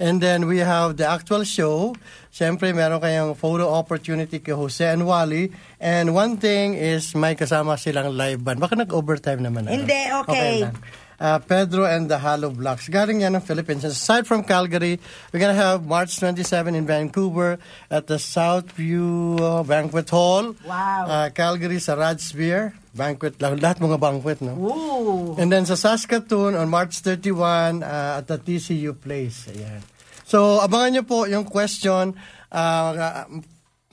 And 0.03 0.19
then 0.19 0.51
we 0.51 0.59
have 0.65 0.99
the 0.99 1.07
actual 1.07 1.47
show. 1.47 1.95
Siyempre, 2.33 2.75
meron 2.75 2.99
kayong 2.99 3.39
photo 3.39 3.71
opportunity 3.71 4.41
kay 4.43 4.57
Jose 4.57 4.83
and 4.83 5.07
Wally. 5.07 5.53
And 5.79 6.11
one 6.17 6.41
thing 6.43 6.75
is, 6.75 7.15
may 7.15 7.37
kasama 7.39 7.79
silang 7.79 8.11
live 8.17 8.43
band. 8.43 8.59
Baka 8.59 8.75
nag-overtime 8.75 9.45
naman. 9.45 9.69
ano? 9.69 9.79
Hindi, 9.79 10.01
okay. 10.27 10.67
lang. 10.67 10.75
Uh, 11.23 11.39
Pedro 11.39 11.87
and 11.87 12.11
the 12.11 12.19
Hollow 12.19 12.51
Blocks. 12.51 12.91
Galing 12.91 13.23
yan 13.23 13.39
ng 13.39 13.47
Philippines. 13.47 13.87
Aside 13.87 14.27
from 14.27 14.43
Calgary, 14.43 14.99
we're 15.31 15.39
gonna 15.39 15.55
have 15.55 15.87
March 15.87 16.19
27 16.19 16.75
in 16.75 16.83
Vancouver 16.83 17.63
at 17.87 18.11
the 18.11 18.19
Southview 18.19 19.39
uh, 19.39 19.63
Banquet 19.63 20.11
Hall. 20.11 20.59
Wow. 20.67 21.07
Uh, 21.07 21.31
Calgary 21.31 21.79
sa 21.79 21.95
Rad's 21.95 22.27
Beer. 22.35 22.75
Banquet. 22.91 23.39
Lahat 23.39 23.79
mga 23.79 24.03
banquet, 24.03 24.43
no? 24.43 24.59
Ooh. 24.59 25.39
And 25.39 25.47
then 25.47 25.63
sa 25.63 25.79
Saskatoon 25.79 26.59
on 26.59 26.67
March 26.67 26.99
31 27.07 27.87
uh, 27.87 28.19
at 28.19 28.27
the 28.27 28.43
TCU 28.43 28.91
Place. 28.91 29.47
Ayan. 29.47 29.79
So, 30.27 30.59
abangan 30.59 30.91
nyo 30.91 31.05
po 31.07 31.31
yung 31.31 31.47
question. 31.47 32.19
Uh, 32.51 33.25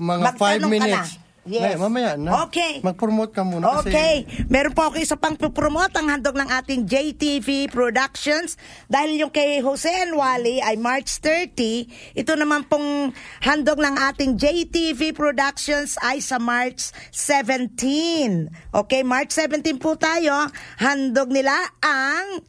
mga 0.01 0.33
5 0.33 0.65
Magtanong 0.65 0.65
ka 0.65 0.67
minutes. 0.67 1.09
na. 1.13 1.28
Yes. 1.47 1.75
May- 1.75 1.79
mamaya 1.79 2.13
na. 2.15 2.45
Okay. 2.45 2.83
Mag-promote 2.83 3.31
ka 3.31 3.41
muna. 3.41 3.79
kasi- 3.79 3.89
Okay. 3.89 4.15
Meron 4.47 4.71
po 4.71 4.87
ako 4.87 4.95
isa 4.97 5.15
pang 5.15 5.35
promote 5.35 5.95
ang 5.95 6.07
handog 6.07 6.35
ng 6.35 6.47
ating 6.47 6.83
JTV 6.83 7.67
Productions. 7.67 8.59
Dahil 8.85 9.17
yung 9.17 9.31
kay 9.31 9.59
Jose 9.59 9.87
and 9.87 10.13
Wally 10.13 10.59
ay 10.59 10.75
March 10.75 11.19
30, 11.19 11.87
ito 12.13 12.33
naman 12.35 12.65
pong 12.65 13.11
handog 13.39 13.79
ng 13.79 13.95
ating 14.09 14.35
JTV 14.35 15.11
Productions 15.11 15.95
ay 15.99 16.19
sa 16.19 16.37
March 16.37 16.91
17. 17.11 18.47
Okay, 18.71 19.01
March 19.01 19.31
17 19.31 19.77
po 19.77 19.95
tayo. 19.95 20.47
Handog 20.77 21.29
nila 21.29 21.53
ang 21.79 22.43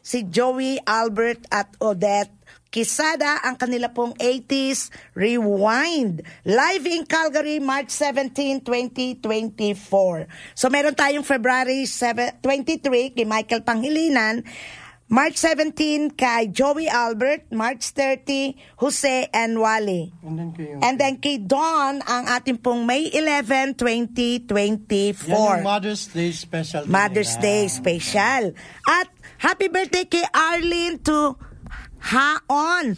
si 0.00 0.24
Joey 0.24 0.80
Albert 0.82 1.46
at 1.48 1.70
Odette 1.78 2.39
Kisada 2.70 3.42
ang 3.42 3.58
kanila 3.58 3.90
pong 3.90 4.14
80s 4.14 4.94
Rewind. 5.18 6.22
Live 6.46 6.86
in 6.86 7.02
Calgary, 7.02 7.58
March 7.58 7.90
17, 7.90 8.62
2024. 8.62 10.30
So 10.54 10.70
meron 10.70 10.94
tayong 10.94 11.26
February 11.26 11.82
7, 11.82 12.38
23 12.38 13.18
kay 13.18 13.26
Michael 13.26 13.66
Panghilinan. 13.66 14.46
March 15.10 15.42
17 15.42 16.14
kay 16.14 16.46
Joey 16.54 16.86
Albert, 16.86 17.50
March 17.50 17.90
30, 17.90 18.54
Jose 18.78 19.26
and 19.34 19.58
Wally. 19.58 20.14
And 20.22 20.38
then 20.38 20.54
kayo. 20.54 20.78
And 20.78 20.94
then 20.94 21.18
kay 21.18 21.42
Dawn, 21.42 21.98
ang 22.06 22.30
ating 22.30 22.62
pong 22.62 22.86
May 22.86 23.10
11, 23.10 23.74
2024. 23.74 24.46
Yan 24.46 25.34
yung 25.34 25.66
Mother's 25.66 26.06
Day 26.06 26.30
special. 26.30 26.86
Mother's 26.86 27.34
nila. 27.34 27.42
Day 27.42 27.62
special. 27.66 28.54
At 28.86 29.10
happy 29.42 29.66
birthday 29.66 30.06
kay 30.06 30.22
Arlene 30.30 31.02
to 31.02 31.49
Haon. 32.02 32.96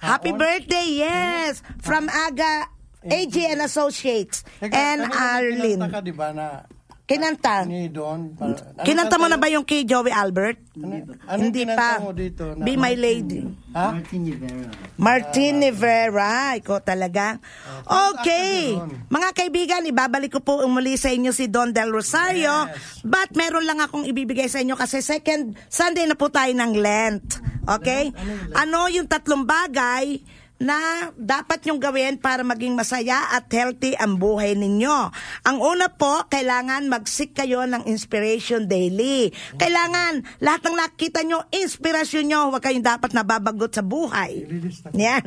Happy 0.00 0.28
Haon? 0.30 0.38
birthday, 0.38 0.86
yes. 0.88 1.62
From 1.82 2.08
Aga 2.08 2.66
AG 3.10 3.36
and 3.46 3.60
Associates 3.62 4.42
Teka, 4.60 4.74
and 4.74 5.12
Arlene. 5.12 5.78
Kinanta 5.78 5.90
ka, 5.92 6.00
di 6.00 6.10
ba, 6.10 6.32
na 6.34 6.62
Kinanta. 7.06 7.62
ni 7.62 7.86
Don? 7.86 8.34
Para, 8.34 8.58
ano 8.58 8.82
Kinanta 8.82 9.14
mo 9.14 9.30
na 9.30 9.38
ba 9.38 9.46
yung 9.46 9.62
kay 9.62 9.86
Joey 9.86 10.10
Albert? 10.10 10.58
Ano, 10.74 11.06
ano 11.22 11.38
Hindi 11.38 11.62
pa. 11.62 12.02
mo 12.02 12.10
dito? 12.10 12.50
na- 12.50 12.66
Be 12.66 12.74
my 12.74 12.98
lady. 12.98 13.46
Ha? 13.70 13.94
Martin 13.94 14.22
Rivera. 14.26 14.70
Martin 14.98 15.54
Rivera, 15.62 16.30
ikaw 16.58 16.82
talaga. 16.82 17.38
Okay. 17.86 18.74
ka 18.74 18.82
doon. 18.82 19.06
Mga 19.06 19.28
kaibigan, 19.32 19.86
ibabalik 19.86 20.34
ko 20.34 20.40
po 20.42 20.58
muli 20.66 20.98
sa 20.98 21.08
inyo 21.08 21.30
si 21.30 21.46
Don 21.46 21.70
Del 21.70 21.94
Rosario. 21.94 22.66
But 23.06 23.30
meron 23.32 23.62
lang 23.62 23.78
akong 23.78 24.02
ibibigay 24.02 24.50
sa 24.50 24.58
inyo 24.58 24.74
kasi 24.74 24.98
second 24.98 25.54
Sunday 25.70 26.10
na 26.10 26.18
po 26.18 26.26
tayo 26.26 26.50
ng 26.50 26.72
Lent. 26.74 27.38
Okay? 27.70 28.10
Ano 28.52 28.90
yung 28.90 29.06
tatlong 29.06 29.46
bagay 29.46 30.18
na 30.56 31.12
dapat 31.20 31.68
nyong 31.68 31.80
gawin 31.80 32.14
para 32.16 32.40
maging 32.40 32.72
masaya 32.72 33.36
at 33.36 33.44
healthy 33.52 33.92
ang 33.96 34.16
buhay 34.16 34.56
ninyo. 34.56 35.12
Ang 35.44 35.58
una 35.60 35.92
po, 35.92 36.24
kailangan 36.32 36.88
mag-seek 36.88 37.36
kayo 37.36 37.68
ng 37.68 37.84
inspiration 37.84 38.64
daily. 38.64 39.28
Kailangan, 39.60 40.24
lahat 40.40 40.62
ng 40.64 40.76
nakita 40.76 41.20
nyo, 41.28 41.44
inspirasyon 41.52 42.24
nyo, 42.24 42.40
huwag 42.48 42.64
kayong 42.64 42.84
dapat 42.84 43.12
nababagot 43.12 43.68
sa 43.76 43.84
buhay. 43.84 44.48
Yan. 44.96 45.24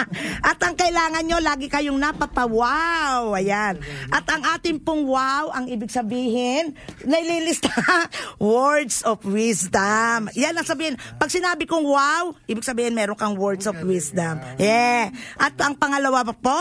at 0.50 0.58
ang 0.58 0.74
kailangan 0.74 1.22
nyo, 1.30 1.38
lagi 1.38 1.70
kayong 1.70 1.98
napapa-wow. 1.98 3.38
Ayan. 3.38 3.78
At 4.10 4.26
ang 4.34 4.42
ating 4.58 4.82
pong 4.82 5.06
wow, 5.06 5.54
ang 5.54 5.70
ibig 5.70 5.94
sabihin, 5.94 6.74
naililista, 7.06 7.70
words 8.42 9.06
of 9.06 9.22
wisdom. 9.22 10.26
Yan 10.34 10.58
ang 10.58 10.66
sabihin. 10.66 10.98
Pag 11.22 11.30
sinabi 11.30 11.70
kong 11.70 11.86
wow, 11.86 12.34
ibig 12.50 12.66
sabihin 12.66 12.98
meron 12.98 13.14
kang 13.14 13.38
words 13.38 13.70
of 13.70 13.78
wisdom. 13.86 14.42
Yeah. 14.72 15.04
At 15.36 15.54
ang 15.60 15.76
pangalawa 15.76 16.24
pa 16.24 16.34
po 16.34 16.58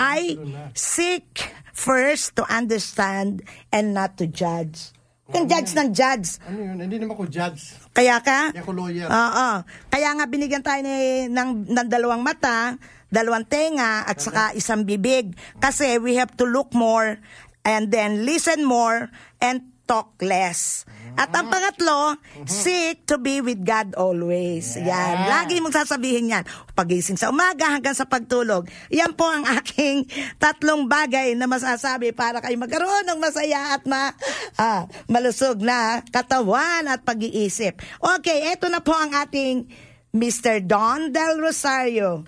ay 0.00 0.40
seek 0.72 1.52
first 1.76 2.36
to 2.40 2.42
understand 2.48 3.44
and 3.68 3.92
not 3.92 4.16
to 4.16 4.24
judge. 4.24 4.96
Kung 5.30 5.46
judge 5.46 5.70
ng 5.78 5.94
judge. 5.94 6.42
Ano 6.42 6.58
yun? 6.58 6.76
Hindi 6.82 6.98
naman 6.98 7.14
ko 7.14 7.22
judge. 7.30 7.78
Kaya 7.94 8.18
ka? 8.18 8.50
Hindi 8.50 8.66
ako 8.66 8.74
lawyer. 8.74 9.06
Oo. 9.06 9.48
Kaya 9.86 10.08
nga 10.18 10.26
binigyan 10.26 10.64
tayo 10.66 10.82
ni, 10.82 11.30
ng, 11.30 11.70
ng 11.70 11.86
dalawang 11.86 12.18
mata, 12.18 12.74
dalawang 13.06 13.46
tenga, 13.46 14.02
at 14.10 14.18
saka 14.18 14.50
isang 14.58 14.82
bibig. 14.82 15.38
Kasi 15.62 16.02
we 16.02 16.18
have 16.18 16.34
to 16.34 16.42
look 16.42 16.74
more 16.74 17.22
and 17.62 17.94
then 17.94 18.26
listen 18.26 18.66
more 18.66 19.06
and 19.38 19.70
talk 19.86 20.18
less. 20.18 20.82
At 21.16 21.30
ang 21.34 21.50
pangatlo, 21.50 22.18
seek 22.46 23.06
to 23.06 23.16
be 23.18 23.42
with 23.42 23.62
God 23.62 23.94
always. 23.96 24.76
Yan. 24.78 25.26
Lagi 25.26 25.58
mong 25.58 25.74
sasabihin 25.74 26.32
yan. 26.32 26.44
Pagising 26.74 27.18
sa 27.18 27.30
umaga 27.32 27.70
hanggang 27.70 27.94
sa 27.94 28.06
pagtulog. 28.06 28.66
Yan 28.92 29.14
po 29.14 29.26
ang 29.26 29.46
aking 29.58 30.06
tatlong 30.42 30.86
bagay 30.86 31.34
na 31.34 31.50
masasabi 31.50 32.14
para 32.14 32.38
kayo 32.42 32.56
magkaroon 32.58 33.06
ng 33.06 33.18
masaya 33.18 33.74
at 33.78 33.82
ma, 33.86 34.12
ah, 34.60 34.86
malusog 35.10 35.62
na 35.62 36.04
katawan 36.08 36.86
at 36.86 37.02
pag-iisip. 37.02 37.80
Okay, 37.98 38.50
eto 38.52 38.68
na 38.68 38.82
po 38.82 38.94
ang 38.94 39.14
ating 39.14 39.66
Mr. 40.10 40.62
Don 40.66 41.14
Del 41.14 41.38
Rosario. 41.38 42.26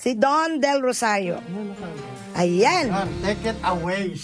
Si 0.00 0.16
Don 0.16 0.62
Del 0.62 0.80
Rosario. 0.80 1.42
Ayan. 2.38 2.88
Yan, 2.88 3.10
take 3.20 3.44
it 3.44 3.58
away. 3.66 4.14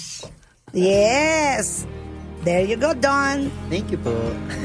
Yes. 0.72 1.84
There 2.46 2.62
you 2.62 2.78
go, 2.78 2.94
Don. 2.94 3.50
Thank 3.66 3.90
you 3.90 3.98
po. 3.98 4.14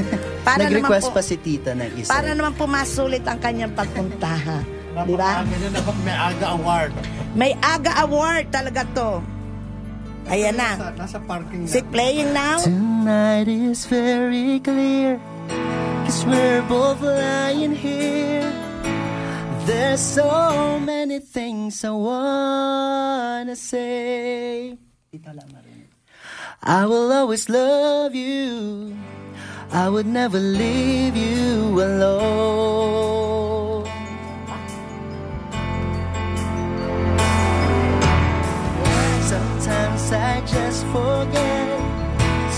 Para 0.48 0.70
Nag-request 0.70 1.10
po- 1.10 1.18
pa 1.18 1.22
si 1.26 1.34
tita 1.42 1.74
ng 1.74 1.98
isa. 1.98 2.14
Para 2.14 2.38
naman 2.38 2.54
pumasulit 2.54 3.26
ang 3.26 3.42
kanyang 3.42 3.74
pagpunta. 3.74 4.38
Di 5.02 5.18
ba? 5.18 5.42
Na 5.42 5.82
may 6.06 6.14
aga 6.14 6.48
award. 6.54 6.94
May 7.34 7.58
AGA 7.58 8.06
award 8.06 8.54
talaga 8.54 8.86
to. 8.94 9.24
Ayan 10.30 10.62
na. 10.62 10.78
Nasa, 10.78 10.94
nasa 10.94 11.18
parking 11.26 11.66
Is 11.66 11.74
it 11.74 11.88
playing 11.90 12.30
now? 12.38 12.62
Tonight 12.62 13.50
is 13.50 13.90
very 13.90 14.62
clear 14.62 15.18
Cause 16.06 16.22
we're 16.30 16.62
both 16.70 17.02
lying 17.02 17.74
here 17.74 18.46
There's 19.66 20.00
so 20.00 20.78
many 20.78 21.18
things 21.18 21.82
I 21.82 21.90
wanna 21.98 23.58
say 23.58 24.78
Dito 25.10 25.34
lang 25.34 25.50
marinig. 25.50 25.71
I 26.64 26.86
will 26.86 27.12
always 27.12 27.50
love 27.50 28.14
you. 28.14 28.96
I 29.72 29.90
would 29.90 30.06
never 30.06 30.40
leave 30.40 31.16
you 31.16 31.82
alone. 31.82 33.86
Sometimes 39.22 40.12
I 40.12 40.42
just 40.46 40.86
forget 40.88 41.72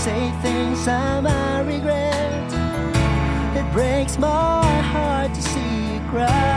Say 0.04 0.30
things 0.42 0.86
I 0.86 1.18
might 1.22 1.62
regret. 1.62 2.52
It 3.56 3.72
breaks 3.72 4.18
my 4.18 4.62
heart 4.92 5.32
to 5.32 5.40
see 5.40 5.94
you 5.94 6.00
crying. 6.10 6.53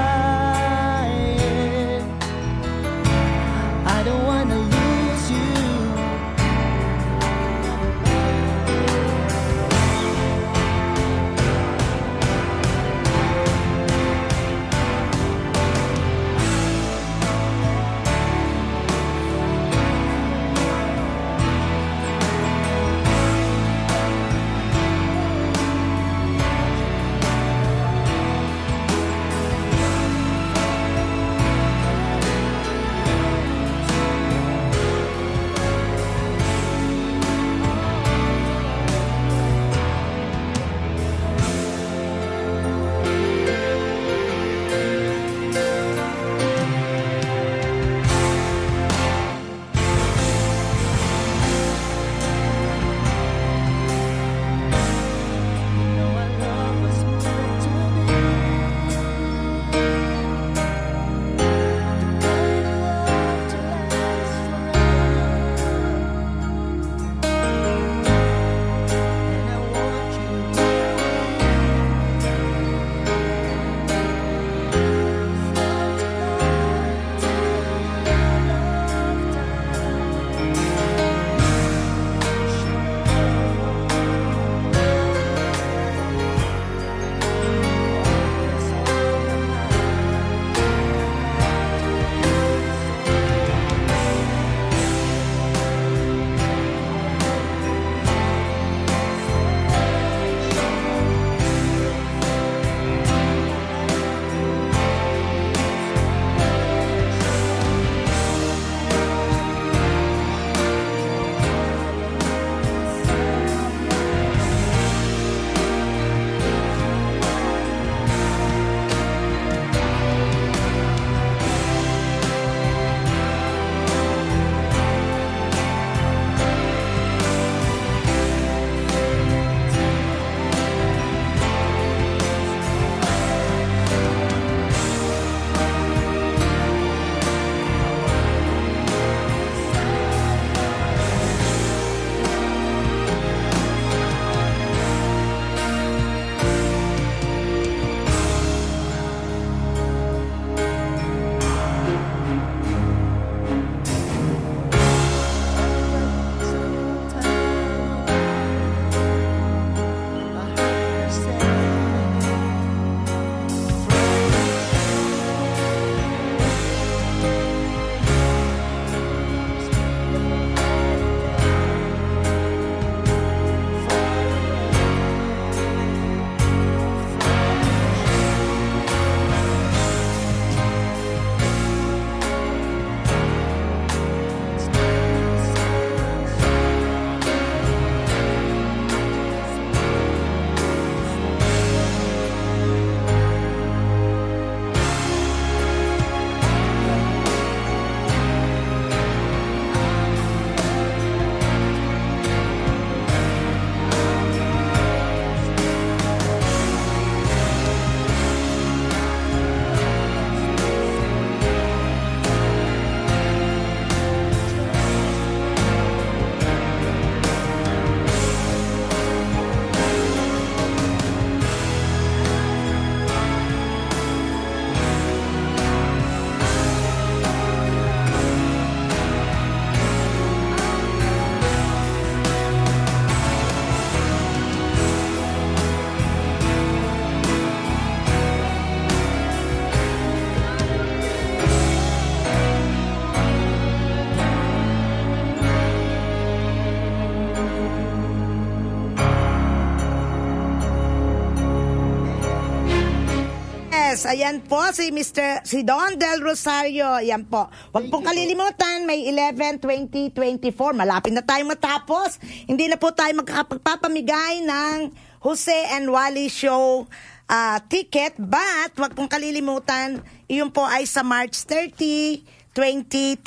Yes, 253.97 254.05
ayan 254.05 254.45
po 254.45 254.61
si 254.77 254.93
Mr. 254.93 255.41
si 255.41 255.65
Don 255.65 255.97
Del 255.97 256.21
Rosario. 256.21 257.01
Ayan 257.01 257.25
po. 257.25 257.49
Huwag 257.73 257.89
pong 257.89 258.05
kalilimutan, 258.05 258.85
may 258.85 259.09
11, 259.09 259.57
20, 259.57 260.13
24. 260.13 260.53
Malapit 260.77 261.09
na 261.09 261.25
tayo 261.25 261.41
matapos. 261.49 262.21
Hindi 262.45 262.69
na 262.69 262.77
po 262.77 262.93
tayo 262.93 263.09
magkakapagpapamigay 263.17 264.45
ng 264.45 264.93
Jose 265.25 265.73
and 265.73 265.89
Wally 265.89 266.29
Show 266.29 266.85
ah, 267.25 267.57
ticket. 267.65 268.13
But, 268.21 268.77
huwag 268.77 268.93
pong 268.93 269.09
kalilimutan, 269.09 270.05
iyon 270.29 270.53
po 270.53 270.61
ay 270.61 270.85
sa 270.85 271.01
March 271.01 271.33
30, 271.49 272.21
2024. 272.57 273.21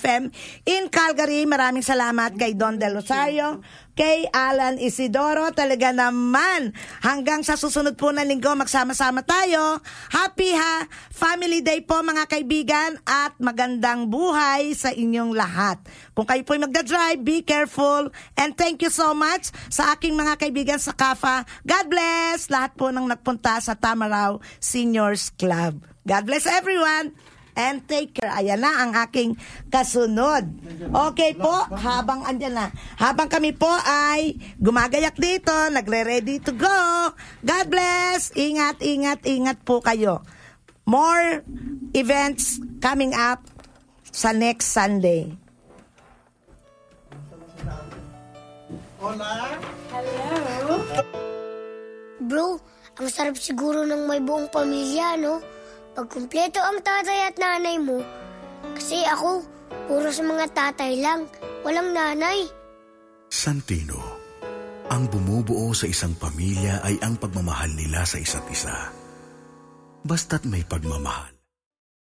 FM 0.00 0.22
in 0.70 0.86
Calgary. 0.86 1.42
Maraming 1.42 1.82
salamat 1.82 2.38
kay 2.38 2.54
Don 2.54 2.78
Del 2.78 2.94
Rosario, 2.94 3.58
kay 3.94 4.26
Alan 4.30 4.76
Isidoro. 4.76 5.50
Talaga 5.54 5.94
naman, 5.94 6.72
hanggang 7.02 7.46
sa 7.46 7.54
susunod 7.54 7.94
po 7.94 8.10
na 8.10 8.26
linggo, 8.26 8.52
magsama-sama 8.54 9.22
tayo. 9.22 9.78
Happy 10.10 10.52
ha! 10.54 10.86
Family 11.12 11.60
Day 11.60 11.84
po 11.84 12.00
mga 12.00 12.26
kaibigan 12.26 12.96
at 13.04 13.36
magandang 13.38 14.08
buhay 14.08 14.72
sa 14.72 14.90
inyong 14.90 15.36
lahat. 15.36 15.78
Kung 16.16 16.24
kayo 16.24 16.42
po'y 16.42 16.60
magdadrive, 16.60 17.20
be 17.22 17.44
careful 17.44 18.08
and 18.36 18.56
thank 18.56 18.80
you 18.80 18.92
so 18.92 19.12
much 19.12 19.52
sa 19.68 19.94
aking 19.94 20.16
mga 20.16 20.36
kaibigan 20.40 20.80
sa 20.80 20.96
KAFA. 20.96 21.44
God 21.62 21.86
bless 21.88 22.48
lahat 22.48 22.74
po 22.76 22.88
ng 22.88 23.06
nagpunta 23.06 23.60
sa 23.60 23.76
Tamaraw 23.76 24.40
Seniors 24.58 25.32
Club. 25.36 25.84
God 26.08 26.24
bless 26.24 26.48
everyone 26.48 27.12
and 27.60 27.84
take 27.84 28.16
care. 28.16 28.32
Ayan 28.32 28.64
na 28.64 28.72
ang 28.80 28.96
aking 29.04 29.36
kasunod. 29.68 30.48
Okay 30.88 31.36
po, 31.36 31.52
habang 31.76 32.24
andyan 32.24 32.56
na, 32.56 32.66
habang 32.96 33.28
kami 33.28 33.52
po 33.52 33.68
ay 33.84 34.40
gumagayak 34.56 35.20
dito, 35.20 35.52
nagre-ready 35.68 36.40
to 36.40 36.56
go. 36.56 37.12
God 37.44 37.66
bless. 37.68 38.32
Ingat, 38.32 38.80
ingat, 38.80 39.20
ingat 39.28 39.60
po 39.60 39.84
kayo. 39.84 40.24
More 40.88 41.44
events 41.92 42.56
coming 42.80 43.12
up 43.12 43.44
sa 44.08 44.32
next 44.32 44.72
Sunday. 44.72 45.36
Bro, 52.20 52.60
ang 53.00 53.08
sarap 53.08 53.36
siguro 53.40 53.88
ng 53.88 54.04
may 54.04 54.20
buong 54.20 54.52
pamilya, 54.52 55.16
no? 55.16 55.40
Pag 55.96 56.06
kumpleto 56.06 56.62
ang 56.62 56.78
tatay 56.78 57.32
at 57.32 57.36
nanay 57.40 57.76
mo. 57.82 57.98
Kasi 58.76 59.02
ako, 59.08 59.42
puro 59.90 60.08
sa 60.12 60.22
mga 60.22 60.46
tatay 60.54 61.00
lang. 61.02 61.26
Walang 61.66 61.90
nanay. 61.90 62.46
Santino, 63.30 63.98
ang 64.90 65.06
bumubuo 65.10 65.70
sa 65.74 65.86
isang 65.90 66.14
pamilya 66.18 66.82
ay 66.82 66.98
ang 67.02 67.18
pagmamahal 67.18 67.70
nila 67.74 68.02
sa 68.06 68.18
isa't 68.18 68.46
isa. 68.50 68.90
Basta't 70.06 70.46
may 70.46 70.64
pagmamahal 70.64 71.39